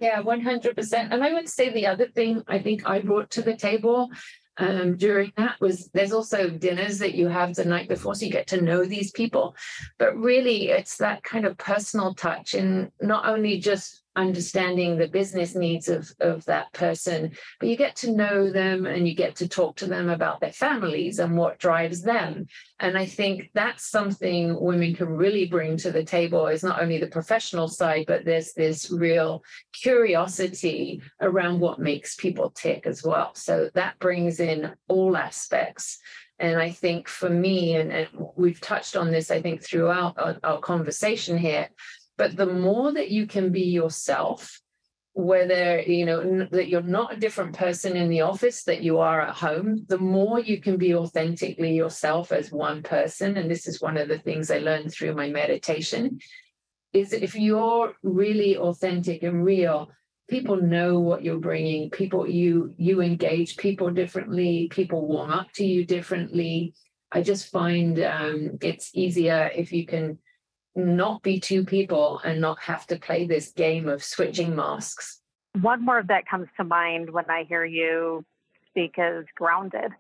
[0.03, 1.09] Yeah, 100%.
[1.13, 4.11] And I would say the other thing I think I brought to the table
[4.57, 8.33] um, during that was there's also dinners that you have the night before so you
[8.33, 9.57] get to know these people
[9.99, 15.55] but really it's that kind of personal touch and not only just understanding the business
[15.55, 19.49] needs of, of that person, but you get to know them and you get to
[19.49, 22.47] talk to them about their families and what drives them.
[22.79, 26.99] And I think that's something women can really bring to the table is not only
[26.99, 33.35] the professional side, but there's this real curiosity around what makes people tick as well.
[33.35, 35.99] So that brings in all aspects.
[36.39, 40.37] And I think for me, and, and we've touched on this, I think, throughout our,
[40.43, 41.69] our conversation here,
[42.17, 44.61] but the more that you can be yourself,
[45.15, 48.99] whether you know n- that you're not a different person in the office that you
[48.99, 53.67] are at home the more you can be authentically yourself as one person and this
[53.69, 56.19] is one of the things i learned through my meditation
[56.95, 59.91] is if you're really authentic and real
[60.29, 65.65] people know what you're bringing people you you engage people differently people warm up to
[65.65, 66.75] you differently.
[67.15, 70.19] I just find um, it's easier if you can
[70.75, 75.21] not be two people and not have to play this game of switching masks.
[75.61, 78.25] One word that comes to mind when I hear you
[78.71, 79.93] speak is grounded.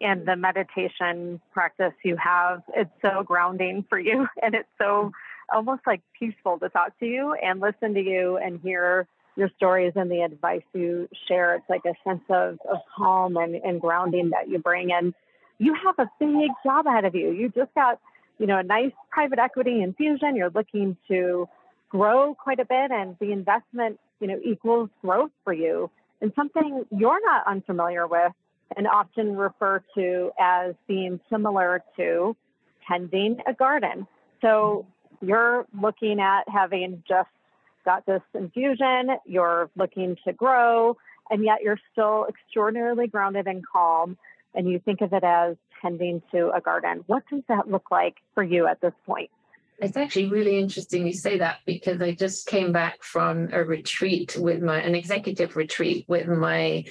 [0.00, 4.26] And the meditation practice you have, it's so grounding for you.
[4.42, 5.12] And it's so
[5.52, 9.92] almost like peaceful to talk to you and listen to you and hear your stories
[9.96, 11.54] and the advice you share.
[11.54, 14.90] It's like a sense of, of calm and, and grounding that you bring.
[14.92, 15.14] And
[15.58, 17.30] you have a big job ahead of you.
[17.30, 18.00] You just got
[18.40, 21.46] you know, a nice private equity infusion, you're looking to
[21.90, 25.90] grow quite a bit and the investment, you know, equals growth for you
[26.22, 28.32] and something you're not unfamiliar with
[28.76, 32.34] and often refer to as being similar to
[32.88, 34.06] tending a garden.
[34.40, 34.86] So
[35.20, 37.28] you're looking at having just
[37.84, 40.96] got this infusion, you're looking to grow,
[41.30, 44.16] and yet you're still extraordinarily grounded and calm
[44.54, 47.02] and you think of it as tending to a garden.
[47.06, 49.30] What does that look like for you at this point?
[49.78, 54.36] It's actually really interesting you say that because I just came back from a retreat
[54.38, 56.84] with my an executive retreat with my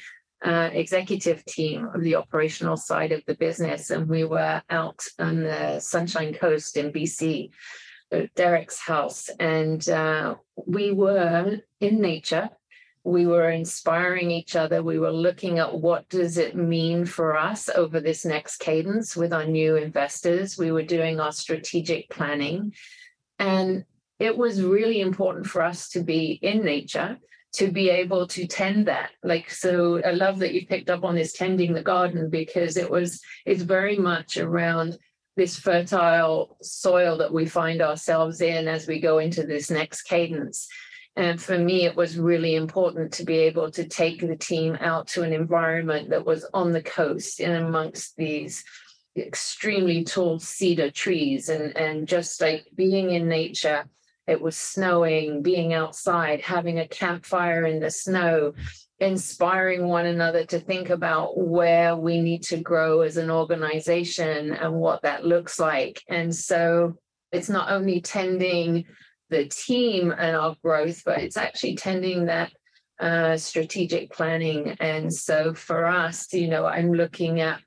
[0.44, 5.44] uh, executive team of the operational side of the business, and we were out on
[5.44, 7.52] the Sunshine Coast in BC,
[8.36, 10.36] Derek's house, and uh,
[10.66, 12.50] we were in nature.
[13.04, 14.84] We were inspiring each other.
[14.84, 19.34] We were looking at what does it mean for us over this next cadence with
[19.34, 20.58] our new investors.
[20.58, 22.74] We were doing our strategic planning,
[23.40, 23.86] and
[24.20, 27.18] it was really important for us to be in nature
[27.52, 31.16] to be able to tend that like so i love that you picked up on
[31.16, 34.96] this tending the garden because it was it's very much around
[35.36, 40.68] this fertile soil that we find ourselves in as we go into this next cadence
[41.16, 45.08] and for me it was really important to be able to take the team out
[45.08, 48.64] to an environment that was on the coast and amongst these
[49.18, 53.86] extremely tall cedar trees and and just like being in nature
[54.30, 58.54] it was snowing, being outside, having a campfire in the snow,
[59.00, 64.74] inspiring one another to think about where we need to grow as an organization and
[64.76, 66.04] what that looks like.
[66.08, 66.94] And so
[67.32, 68.86] it's not only tending
[69.30, 72.52] the team and our growth, but it's actually tending that
[73.00, 74.76] uh, strategic planning.
[74.80, 77.62] And so for us, you know, I'm looking at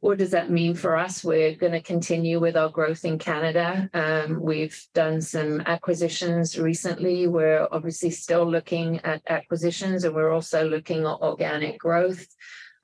[0.00, 1.24] what does that mean for us?
[1.24, 3.88] We're going to continue with our growth in Canada.
[3.94, 7.26] Um, we've done some acquisitions recently.
[7.26, 12.26] We're obviously still looking at acquisitions and we're also looking at organic growth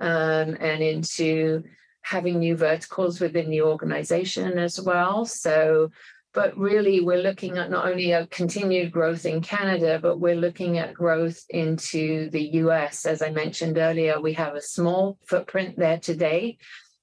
[0.00, 1.62] um, and into
[2.00, 5.26] having new verticals within the organization as well.
[5.26, 5.90] So,
[6.32, 10.78] but really, we're looking at not only a continued growth in Canada, but we're looking
[10.78, 13.06] at growth into the US.
[13.06, 16.58] As I mentioned earlier, we have a small footprint there today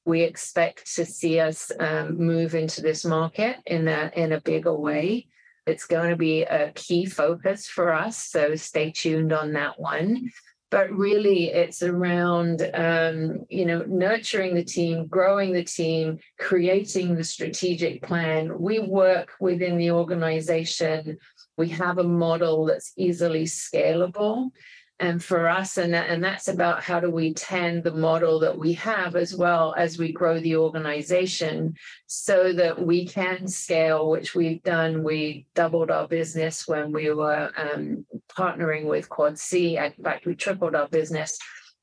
[0.08, 4.74] we expect to see us um, move into this market in a, in a bigger
[4.74, 5.28] way.
[5.66, 10.32] It's going to be a key focus for us, so stay tuned on that one.
[10.70, 17.24] But really, it's around um, you know nurturing the team, growing the team, creating the
[17.24, 18.60] strategic plan.
[18.60, 21.18] We work within the organization.
[21.58, 24.52] We have a model that's easily scalable
[25.00, 28.58] and for us and that, and that's about how do we tend the model that
[28.58, 31.76] we have as well as we grow the organization
[32.08, 35.04] so that we can scale which we've done.
[35.04, 39.78] We doubled our business when we were um, partnering with Quad-C.
[39.78, 41.38] In fact we tripled our business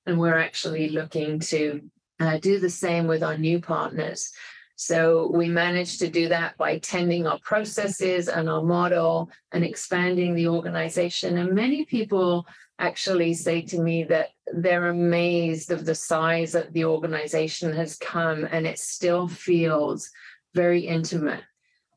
[0.06, 1.82] and we're actually looking to
[2.18, 4.32] uh, do the same with our new partners.
[4.76, 10.34] So we managed to do that by tending our processes and our model and expanding
[10.34, 11.38] the organization.
[11.38, 12.44] And many people
[12.78, 18.46] actually say to me that they're amazed of the size that the organization has come
[18.50, 20.10] and it still feels
[20.54, 21.42] very intimate.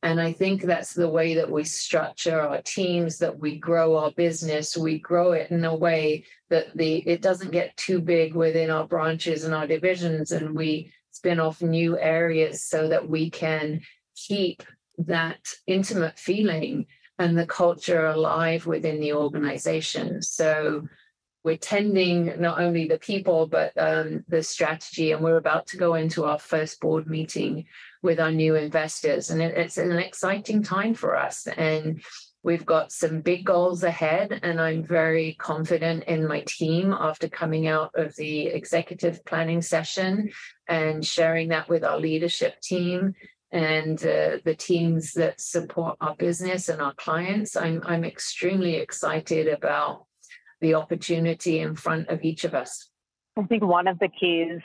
[0.03, 4.11] And I think that's the way that we structure our teams, that we grow our
[4.11, 4.77] business.
[4.77, 8.85] We grow it in a way that the it doesn't get too big within our
[8.85, 13.81] branches and our divisions, and we spin off new areas so that we can
[14.15, 14.61] keep
[14.99, 16.85] that intimate feeling
[17.19, 20.21] and the culture alive within the organization.
[20.21, 20.87] So
[21.43, 25.11] we're tending not only the people, but um, the strategy.
[25.13, 27.65] And we're about to go into our first board meeting
[28.03, 29.29] with our new investors.
[29.29, 31.47] And it, it's an exciting time for us.
[31.47, 32.03] And
[32.43, 34.41] we've got some big goals ahead.
[34.43, 40.31] And I'm very confident in my team after coming out of the executive planning session
[40.67, 43.15] and sharing that with our leadership team
[43.51, 47.55] and uh, the teams that support our business and our clients.
[47.55, 50.05] I'm, I'm extremely excited about
[50.59, 52.89] the opportunity in front of each of us.
[53.37, 54.59] I think one of the keys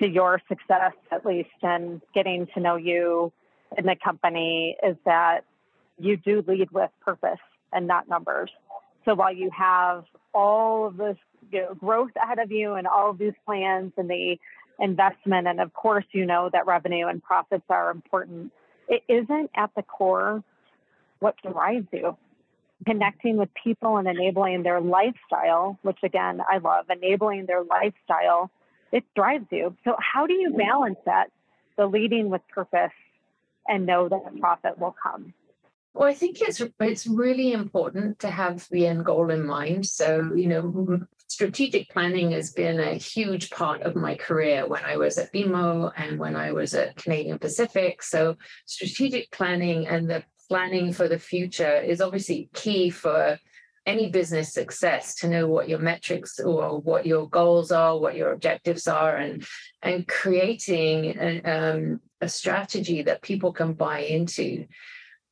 [0.00, 3.32] to your success, at least, and getting to know you
[3.76, 5.44] in the company, is that
[5.98, 7.38] you do lead with purpose
[7.72, 8.50] and not numbers.
[9.04, 11.16] So while you have all of this
[11.50, 14.38] you know, growth ahead of you and all of these plans and the
[14.80, 15.46] investment.
[15.46, 18.52] And of course, you know that revenue and profits are important.
[18.88, 20.42] It isn't at the core
[21.20, 22.16] what drives you.
[22.86, 28.50] Connecting with people and enabling their lifestyle, which again, I love, enabling their lifestyle,
[28.90, 29.76] it drives you.
[29.84, 31.30] So, how do you balance that,
[31.76, 32.90] the leading with purpose,
[33.68, 35.34] and know that profit will come?
[35.92, 39.86] Well, I think it's it's really important to have the end goal in mind.
[39.86, 41.00] So, you know,
[41.30, 45.92] strategic planning has been a huge part of my career when I was at BMO
[45.96, 48.02] and when I was at Canadian Pacific.
[48.02, 53.38] So, strategic planning and the planning for the future is obviously key for
[53.86, 58.32] any business success to know what your metrics or what your goals are, what your
[58.32, 59.46] objectives are, and
[59.82, 64.66] and creating a, um, a strategy that people can buy into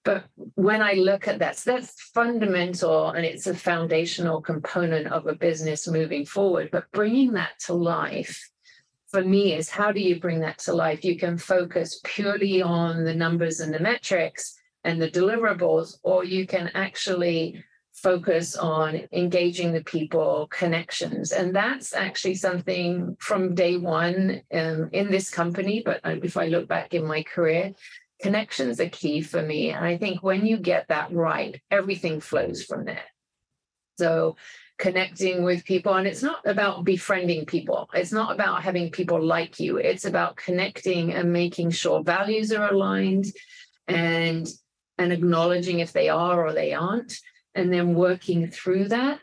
[0.08, 5.26] But when I look at that, so that's fundamental and it's a foundational component of
[5.26, 6.70] a business moving forward.
[6.72, 8.42] But bringing that to life
[9.10, 11.04] for me is how do you bring that to life?
[11.04, 16.46] You can focus purely on the numbers and the metrics and the deliverables, or you
[16.46, 21.32] can actually focus on engaging the people, connections.
[21.32, 25.82] And that's actually something from day one um, in this company.
[25.84, 27.74] But if I look back in my career,
[28.20, 29.70] connections are key for me.
[29.70, 33.04] And I think when you get that right, everything flows from there.
[33.98, 34.36] So
[34.78, 39.58] connecting with people and it's not about befriending people it's not about having people like
[39.58, 43.26] you it's about connecting and making sure values are aligned
[43.88, 44.46] and
[44.96, 47.14] and acknowledging if they are or they aren't
[47.56, 49.18] and then working through that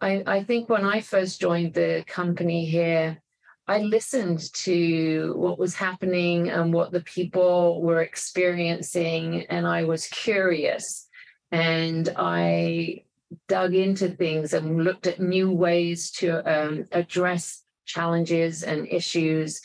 [0.00, 3.20] i i think when i first joined the company here
[3.68, 10.08] I listened to what was happening and what the people were experiencing, and I was
[10.08, 11.08] curious.
[11.52, 13.04] And I
[13.48, 19.60] dug into things and looked at new ways to um, address challenges and issues.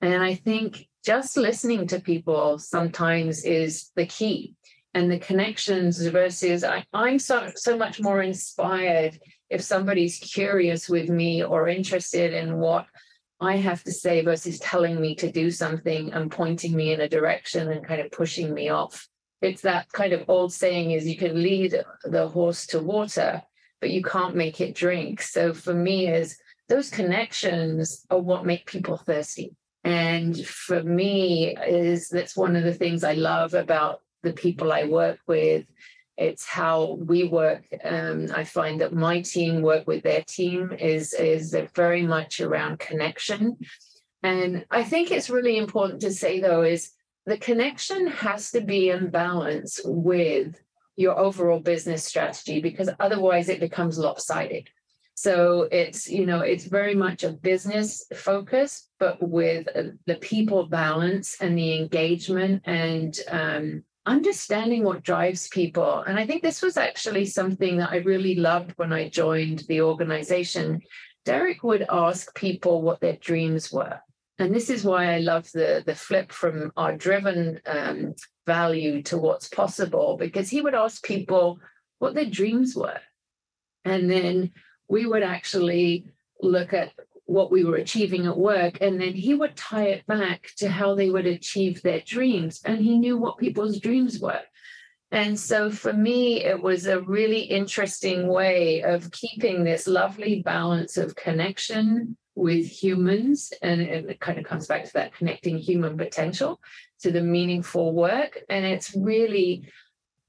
[0.00, 4.54] And I think just listening to people sometimes is the key.
[4.94, 9.18] And the connections versus I, I'm so so much more inspired
[9.50, 12.86] if somebody's curious with me or interested in what
[13.44, 17.08] I have to say versus telling me to do something and pointing me in a
[17.08, 19.08] direction and kind of pushing me off.
[19.42, 23.42] It's that kind of old saying is you can lead the horse to water
[23.84, 25.20] but you can't make it drink.
[25.20, 26.38] So for me is
[26.70, 29.54] those connections are what make people thirsty.
[29.84, 34.84] And for me is that's one of the things i love about the people i
[34.84, 35.66] work with
[36.16, 41.12] it's how we work um, i find that my team work with their team is
[41.12, 43.56] is very much around connection
[44.22, 46.92] and i think it's really important to say though is
[47.26, 50.60] the connection has to be in balance with
[50.96, 54.68] your overall business strategy because otherwise it becomes lopsided.
[55.16, 59.66] So it's, you know, it's very much a business focus, but with
[60.06, 66.02] the people balance and the engagement and um, understanding what drives people.
[66.02, 69.80] And I think this was actually something that I really loved when I joined the
[69.80, 70.82] organization.
[71.24, 74.00] Derek would ask people what their dreams were
[74.38, 78.14] and this is why I love the the flip from our driven um,
[78.46, 81.60] value to what's possible, because he would ask people
[81.98, 83.00] what their dreams were,
[83.84, 84.50] and then
[84.88, 86.06] we would actually
[86.40, 86.92] look at
[87.26, 90.94] what we were achieving at work, and then he would tie it back to how
[90.94, 94.42] they would achieve their dreams, and he knew what people's dreams were.
[95.10, 100.96] And so for me, it was a really interesting way of keeping this lovely balance
[100.96, 106.60] of connection with humans and, it kind of comes back to that connecting human potential
[107.00, 109.68] to the meaningful work and it's really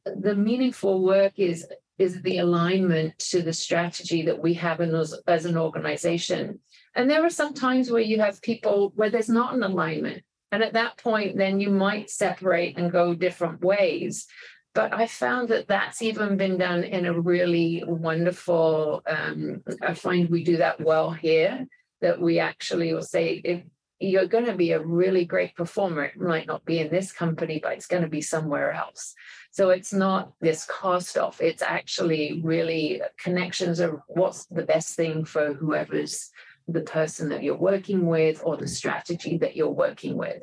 [0.06, 1.66] the meaningful work is
[1.98, 6.60] is the alignment to the strategy that we have in those, as an organization
[6.96, 10.64] and there are some times where you have people where there's not an alignment and
[10.64, 14.28] at that point then you might separate and go different ways
[14.76, 19.02] but I found that that's even been done in a really wonderful.
[19.08, 21.66] Um, I find we do that well here
[22.02, 23.64] that we actually will say if
[24.00, 27.60] you're going to be a really great performer it might not be in this company
[27.64, 29.16] but it's going to be somewhere else
[29.52, 35.24] so it's not this cost off it's actually really connections of what's the best thing
[35.24, 36.30] for whoever's
[36.68, 40.42] the person that you're working with or the strategy that you're working with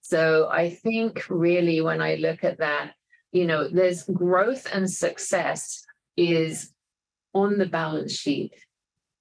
[0.00, 2.92] so i think really when i look at that
[3.30, 5.84] you know there's growth and success
[6.16, 6.72] is
[7.34, 8.54] on the balance sheet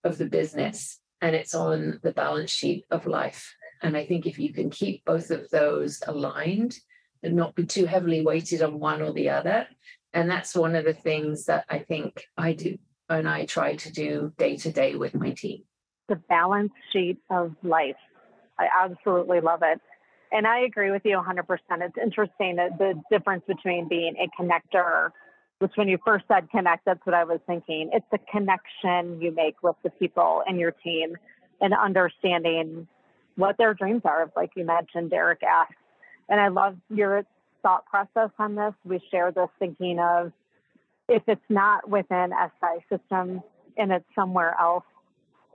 [0.03, 3.55] of the business and it's on the balance sheet of life.
[3.81, 6.77] And I think if you can keep both of those aligned
[7.23, 9.67] and not be too heavily weighted on one or the other,
[10.13, 12.77] and that's one of the things that I think I do
[13.09, 15.63] and I try to do day to day with my team.
[16.11, 17.95] The balance sheet of life.
[18.59, 19.79] I absolutely love it.
[20.33, 21.43] And I agree with you 100%.
[21.79, 25.11] It's interesting that the difference between being a connector
[25.61, 27.91] which when you first said connect, that's what I was thinking.
[27.93, 31.15] It's the connection you make with the people in your team
[31.61, 32.87] and understanding
[33.35, 35.75] what their dreams are, like you mentioned, Derek asked.
[36.29, 37.23] And I love your
[37.61, 38.73] thought process on this.
[38.83, 40.31] We share this thinking of
[41.07, 43.41] if it's not within SI systems
[43.77, 44.83] and it's somewhere else,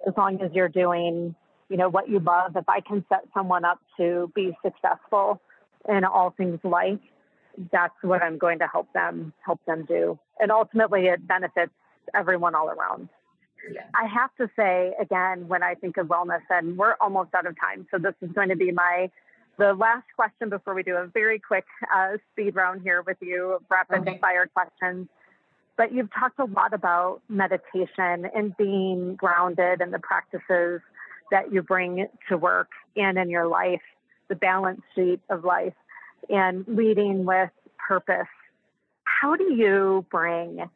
[0.07, 1.35] as long as you're doing,
[1.69, 5.41] you know, what you love, if I can set someone up to be successful
[5.89, 6.99] in all things life,
[7.73, 10.19] that's what I'm going to help them help them do.
[10.39, 11.73] And ultimately it benefits
[12.15, 13.09] everyone all around.
[13.73, 13.83] Yeah.
[13.95, 17.57] I have to say again, when I think of wellness, and we're almost out of
[17.59, 19.11] time, so this is going to be my
[19.59, 23.59] The last question before we do a very quick uh, speed round here with you,
[23.71, 24.19] rapid okay.
[24.19, 25.09] fire questions.
[25.77, 30.81] But you've talked a lot about meditation and being grounded and the practices
[31.31, 33.83] that you bring to work and in your life,
[34.29, 35.75] the balance sheet of life,
[36.31, 37.51] and leading with
[37.87, 38.27] purpose.
[39.05, 40.69] How do you bring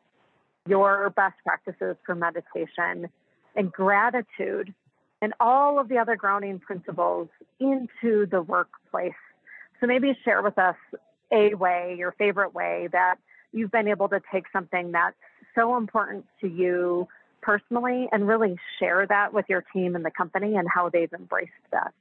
[0.68, 3.08] your best practices for meditation
[3.56, 4.74] and gratitude
[5.22, 7.28] and all of the other grounding principles
[7.58, 9.12] into the workplace.
[9.80, 10.76] So maybe share with us
[11.32, 13.16] a way, your favorite way that
[13.52, 15.16] you've been able to take something that's
[15.54, 17.08] so important to you
[17.42, 21.50] personally and really share that with your team and the company and how they've embraced
[21.72, 21.92] that.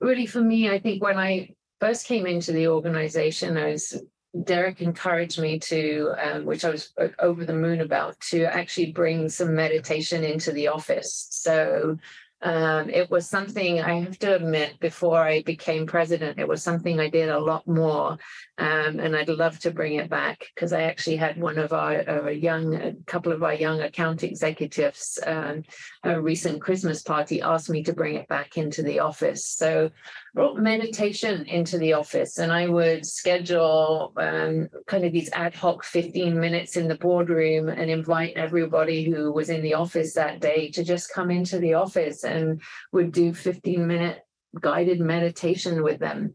[0.00, 4.00] Really, for me, I think when I first came into the organization, I was
[4.44, 9.28] Derek encouraged me to, um, which I was over the moon about, to actually bring
[9.28, 11.28] some meditation into the office.
[11.30, 11.98] So
[12.40, 17.00] um, it was something I have to admit before I became president, it was something
[17.00, 18.16] I did a lot more.
[18.58, 22.02] Um, and I'd love to bring it back because I actually had one of our,
[22.08, 25.62] our, young, a couple of our young account executives, um,
[26.02, 29.44] a recent Christmas party asked me to bring it back into the office.
[29.44, 29.90] So
[30.34, 35.84] brought meditation into the office and I would schedule um, kind of these ad hoc
[35.84, 40.70] 15 minutes in the boardroom and invite everybody who was in the office that day
[40.70, 42.62] to just come into the office and
[42.92, 44.20] would do 15 minute
[44.60, 46.34] guided meditation with them.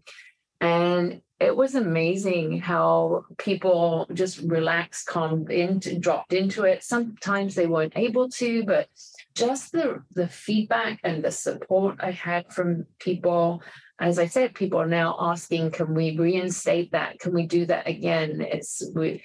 [0.61, 6.83] And it was amazing how people just relaxed, calmed into, dropped into it.
[6.83, 8.87] Sometimes they weren't able to, but
[9.35, 13.61] just the the feedback and the support I had from people.
[14.03, 17.19] As I said, people are now asking, "Can we reinstate that?
[17.19, 19.23] Can we do that again?" It's we,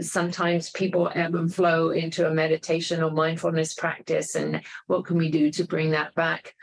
[0.00, 5.30] sometimes people ebb and flow into a meditation or mindfulness practice, and what can we
[5.30, 6.56] do to bring that back?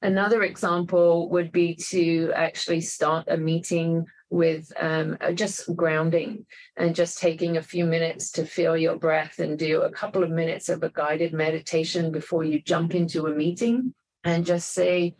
[0.00, 6.46] Another example would be to actually start a meeting with um, uh, just grounding
[6.78, 10.30] and just taking a few minutes to feel your breath and do a couple of
[10.30, 13.92] minutes of a guided meditation before you jump into a meeting
[14.24, 15.14] and just say,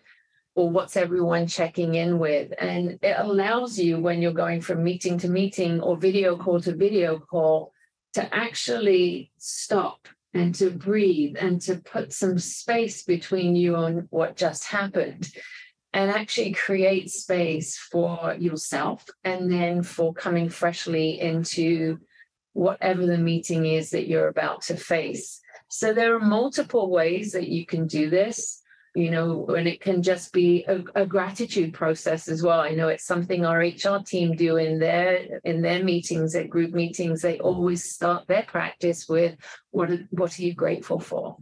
[0.54, 2.52] well, what's everyone checking in with?
[2.58, 6.74] And it allows you, when you're going from meeting to meeting or video call to
[6.74, 7.72] video call,
[8.14, 14.36] to actually stop and to breathe and to put some space between you and what
[14.36, 15.30] just happened
[15.94, 21.98] and actually create space for yourself and then for coming freshly into
[22.54, 25.40] whatever the meeting is that you're about to face.
[25.68, 28.61] So there are multiple ways that you can do this,
[28.94, 32.60] you know, and it can just be a, a, gratitude process as well.
[32.60, 36.72] I know it's something our HR team do in their in their meetings, at group
[36.72, 37.22] meetings.
[37.22, 39.36] They always start their practice with
[39.70, 41.38] what what are you grateful for?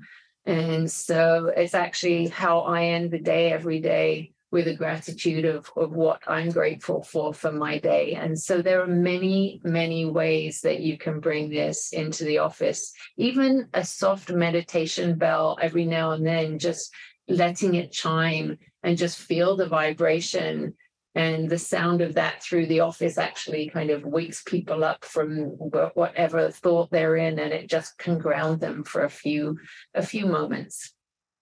[0.46, 5.70] And so it's actually how I end the day every day with a gratitude of,
[5.76, 8.14] of what I'm grateful for for my day.
[8.14, 12.92] And so there are many, many ways that you can bring this into the office.
[13.16, 16.92] Even a soft meditation bell every now and then, just
[17.30, 20.74] letting it chime and just feel the vibration
[21.14, 25.46] and the sound of that through the office actually kind of wakes people up from
[25.94, 29.58] whatever thought they're in and it just can ground them for a few
[29.94, 30.92] a few moments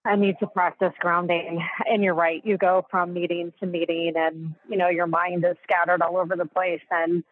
[0.05, 1.63] I need to practice grounding.
[1.87, 2.41] And you're right.
[2.45, 6.35] You go from meeting to meeting, and you know your mind is scattered all over
[6.35, 7.23] the place, and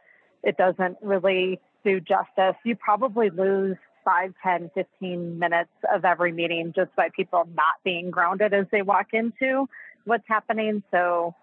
[0.43, 2.57] it doesn't really do justice.
[2.65, 8.11] You probably lose 5, 10, 15 minutes of every meeting just by people not being
[8.11, 9.69] grounded as they walk into
[10.05, 10.83] what's happening.
[10.93, 11.35] So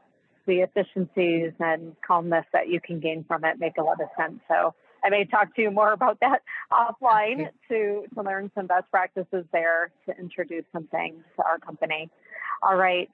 [0.47, 4.39] the efficiencies and calmness that you can gain from it make a lot of sense.
[4.47, 6.41] So I may talk to you more about that
[6.72, 12.09] offline to, to learn some best practices there to introduce some things to our company.
[12.61, 13.09] All right.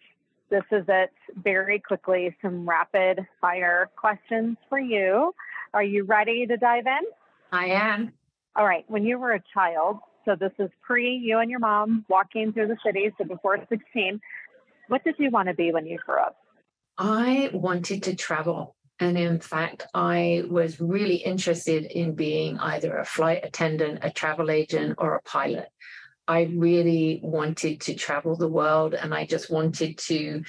[0.52, 1.12] This is it.
[1.44, 5.34] Very quickly, some rapid fire questions for you.
[5.74, 7.02] Are you ready to dive in?
[7.52, 8.14] I am.
[8.56, 8.86] All right.
[8.88, 12.68] When you were a child, so this is pre you and your mom walking through
[12.68, 14.20] the city, so before 16,
[14.88, 16.36] what did you want to be when you grew up?
[16.98, 18.76] I wanted to travel.
[19.00, 24.52] And in fact, I was really interested in being either a flight attendant, a travel
[24.52, 25.70] agent, or a pilot.
[26.28, 30.44] I really wanted to travel the world and I just wanted to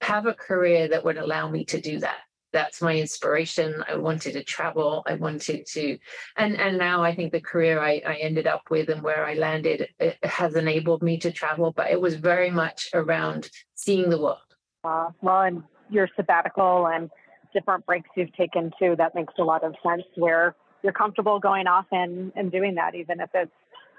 [0.00, 2.18] have a career that would allow me to do that.
[2.52, 3.82] That's my inspiration.
[3.88, 5.02] I wanted to travel.
[5.06, 5.98] I wanted to,
[6.36, 9.34] and and now I think the career I, I ended up with and where I
[9.34, 11.72] landed it has enabled me to travel.
[11.72, 14.38] But it was very much around seeing the world.
[14.84, 17.10] Uh, well, and your sabbatical and
[17.52, 18.94] different breaks you've taken too.
[18.96, 22.94] That makes a lot of sense where you're comfortable going off and, and doing that,
[22.94, 23.52] even if it's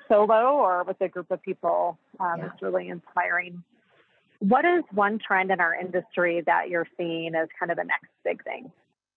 [0.10, 1.98] solo or with a group of people.
[2.20, 2.46] Um, yeah.
[2.48, 3.64] It's really inspiring.
[4.44, 8.10] What is one trend in our industry that you're seeing as kind of the next
[8.26, 8.70] big thing?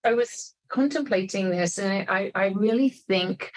[0.05, 3.51] I was contemplating this, and I, I really think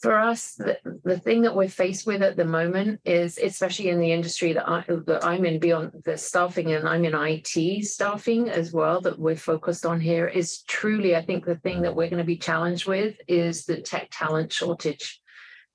[0.00, 3.98] for us, the, the thing that we're faced with at the moment is, especially in
[3.98, 8.48] the industry that, I, that I'm in, beyond the staffing, and I'm in IT staffing
[8.48, 12.08] as well, that we're focused on here, is truly, I think, the thing that we're
[12.08, 15.20] going to be challenged with is the tech talent shortage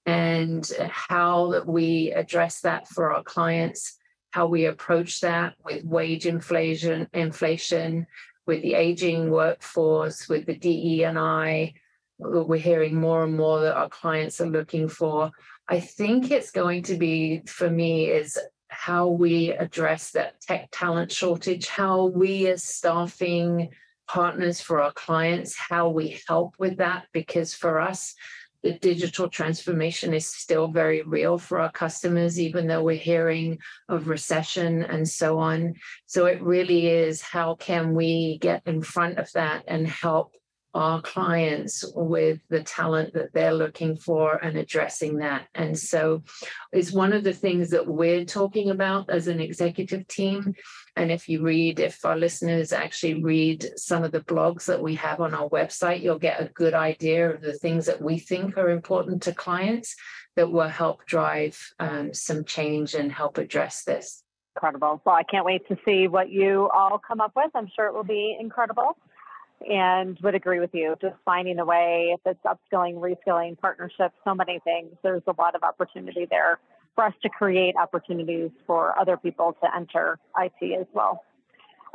[0.05, 3.98] and how that we address that for our clients,
[4.31, 8.05] how we approach that with wage inflation, inflation,
[8.45, 11.73] with the aging workforce, with the DE and I
[12.19, 15.31] we're hearing more and more that our clients are looking for.
[15.67, 21.11] I think it's going to be for me is how we address that tech talent
[21.11, 23.69] shortage, how we as staffing
[24.07, 28.15] partners for our clients, how we help with that, because for us,
[28.63, 33.57] the digital transformation is still very real for our customers, even though we're hearing
[33.87, 35.75] of recession and so on.
[36.05, 40.33] So it really is how can we get in front of that and help
[40.73, 45.47] our clients with the talent that they're looking for and addressing that.
[45.55, 46.23] And so
[46.71, 50.53] it's one of the things that we're talking about as an executive team.
[50.99, 54.95] And if you read, if our listeners actually read some of the blogs that we
[54.95, 58.57] have on our website, you'll get a good idea of the things that we think
[58.57, 59.95] are important to clients
[60.35, 64.25] that will help drive um, some change and help address this.
[64.57, 65.01] Incredible.
[65.05, 67.51] Well, I can't wait to see what you all come up with.
[67.55, 68.97] I'm sure it will be incredible
[69.69, 70.97] and would agree with you.
[71.01, 75.55] Just finding a way, if it's upskilling, reskilling, partnerships, so many things, there's a lot
[75.55, 76.59] of opportunity there
[76.95, 81.23] for us to create opportunities for other people to enter IT as well.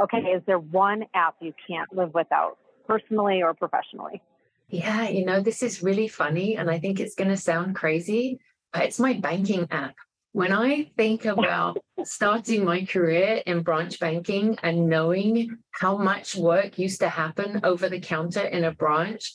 [0.00, 4.20] Okay, is there one app you can't live without, personally or professionally?
[4.68, 8.40] Yeah, you know, this is really funny, and I think it's going to sound crazy.
[8.72, 9.94] but It's my banking app.
[10.32, 16.76] When I think about starting my career in branch banking and knowing how much work
[16.76, 19.32] used to happen over the counter in a branch,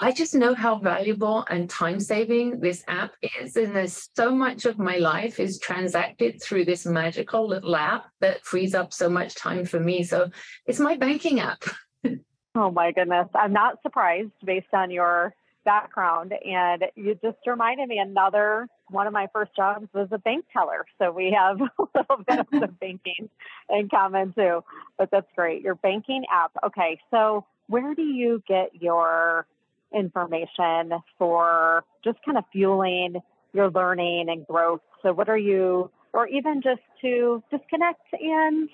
[0.00, 3.56] I just know how valuable and time saving this app is.
[3.56, 8.44] And there's so much of my life is transacted through this magical little app that
[8.44, 10.04] frees up so much time for me.
[10.04, 10.30] So
[10.66, 11.64] it's my banking app.
[12.54, 13.26] oh my goodness.
[13.34, 15.34] I'm not surprised based on your
[15.64, 16.32] background.
[16.44, 20.86] And you just reminded me another one of my first jobs was a bank teller.
[21.00, 23.28] So we have a little bit of the banking
[23.68, 24.62] in common too.
[24.96, 25.62] But that's great.
[25.62, 26.52] Your banking app.
[26.64, 27.00] Okay.
[27.10, 29.46] So where do you get your
[29.94, 33.16] information for just kind of fueling
[33.52, 34.80] your learning and growth?
[35.02, 38.68] So what are you, or even just to disconnect and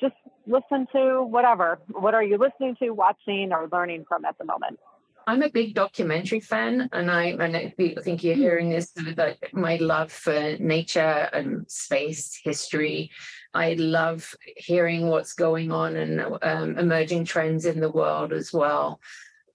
[0.00, 0.14] just
[0.46, 1.78] listen to whatever.
[1.90, 4.78] What are you listening to, watching, or learning from at the moment?
[5.26, 9.76] I'm a big documentary fan, and I and I think you're hearing this that my
[9.76, 13.10] love for nature and space history.
[13.52, 19.00] I love hearing what's going on and um, emerging trends in the world as well.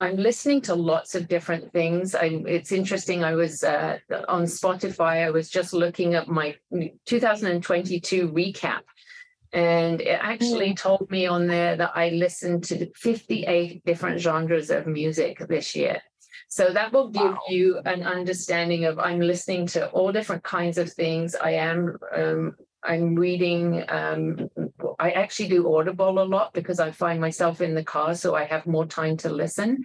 [0.04, 2.14] I'm listening to lots of different things.
[2.14, 3.24] I, it's interesting.
[3.24, 5.26] I was uh, on Spotify.
[5.26, 6.58] I was just looking at my
[7.06, 8.82] 2022 recap
[9.54, 10.78] and it actually mm.
[10.78, 16.01] told me on there that I listened to 58 different genres of music this year.
[16.49, 17.39] So that will give wow.
[17.47, 21.34] you an understanding of I'm listening to all different kinds of things.
[21.34, 23.84] I am um, I'm reading.
[23.88, 24.49] Um,
[24.99, 28.45] I actually do Audible a lot because I find myself in the car, so I
[28.45, 29.84] have more time to listen.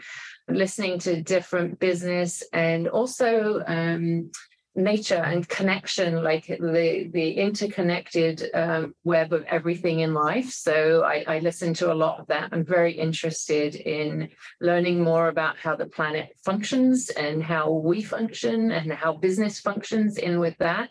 [0.48, 4.30] Listening to different business and also um,
[4.78, 10.50] nature and connection, like the the interconnected um, web of everything in life.
[10.50, 12.48] So I, I listen to a lot of that.
[12.52, 14.30] I'm very interested in
[14.60, 20.16] learning more about how the planet functions and how we function and how business functions
[20.16, 20.88] in with that.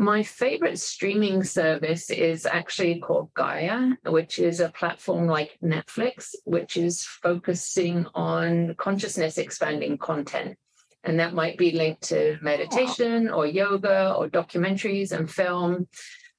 [0.00, 6.76] My favorite streaming service is actually called Gaia, which is a platform like Netflix, which
[6.76, 10.56] is focusing on consciousness expanding content.
[11.02, 15.88] And that might be linked to meditation or yoga or documentaries and film.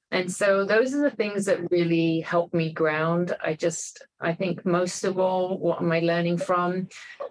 [0.09, 3.35] And so those are the things that really help me ground.
[3.43, 6.87] I just, I think most of all, what am I learning from?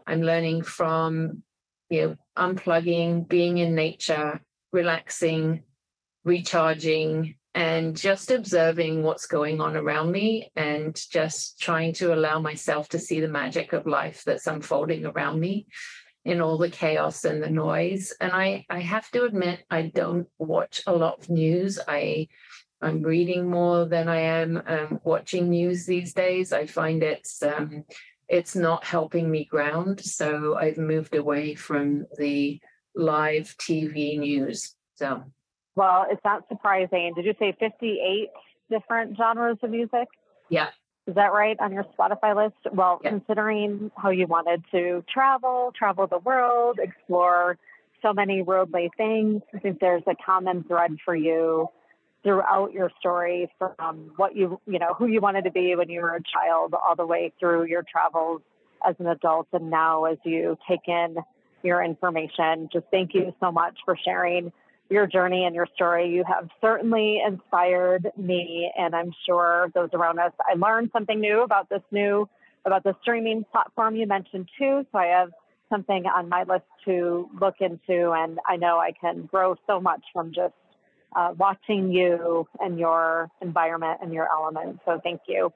[0.07, 1.43] I'm learning from,
[1.89, 4.43] you know, unplugging, being in nature,
[4.75, 5.63] relaxing,
[6.29, 12.89] recharging, and just observing what's going on around me and just trying to allow myself
[12.91, 15.67] to see the magic of life that's unfolding around me
[16.25, 18.15] in all the chaos and the noise.
[18.21, 21.81] And I, I have to admit, I don't watch a lot of news.
[21.89, 22.29] I,
[22.81, 26.53] I'm reading more than I am um, watching news these days.
[26.53, 27.85] I find it's um,
[28.29, 30.01] it's not helping me ground.
[30.05, 32.61] So I've moved away from the
[32.95, 34.77] live TV news.
[34.97, 35.25] So,
[35.79, 37.13] well, it's not surprising.
[37.15, 38.31] Did you say 58
[38.71, 40.09] different genres of music.
[40.49, 40.69] Yeah.
[41.07, 42.75] Is that right on your Spotify list?
[42.75, 43.11] Well, Yeah.
[43.11, 47.59] considering how you wanted to travel, travel the world, explore
[48.03, 51.69] so many roadway things, I think there's a common thread for you
[52.23, 56.03] throughout your story from what you, you know, who you wanted to be when you
[56.03, 58.43] were a child all the way through your travels
[58.87, 61.17] as an adult and now as you take in
[61.63, 62.69] your information.
[62.73, 64.53] Just thank you so much for sharing
[64.91, 66.11] your journey and your story.
[66.11, 70.33] You have certainly inspired me, and I'm sure those around us.
[70.41, 72.29] I learned something new about this new,
[72.65, 74.87] about the streaming platform you mentioned too.
[74.91, 75.31] So I have
[75.71, 80.03] something on my list to look into, and I know I can grow so much
[80.13, 80.55] from just
[81.15, 84.81] uh, watching you and your environment and your element.
[84.85, 85.53] So thank you.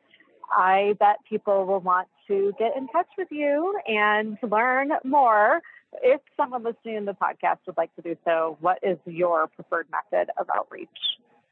[0.51, 5.61] I bet people will want to get in touch with you and learn more.
[6.03, 9.86] If someone listening to the podcast would like to do so, what is your preferred
[9.90, 10.88] method of outreach?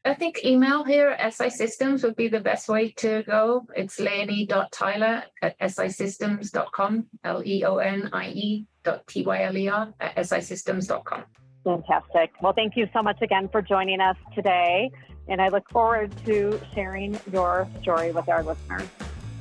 [0.04, 3.66] I think email here at SI Systems would be the best way to go.
[3.76, 9.68] It's leonie.tyler at sisystems.com, L E O N I E dot T Y L E
[9.68, 11.24] R at sisystems.com.
[11.64, 12.30] Fantastic.
[12.40, 14.90] Well, thank you so much again for joining us today.
[15.28, 18.88] And I look forward to sharing your story with our listeners.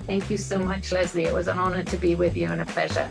[0.06, 1.24] Thank you so much, Leslie.
[1.24, 3.10] It was an honor to be with you and a pleasure.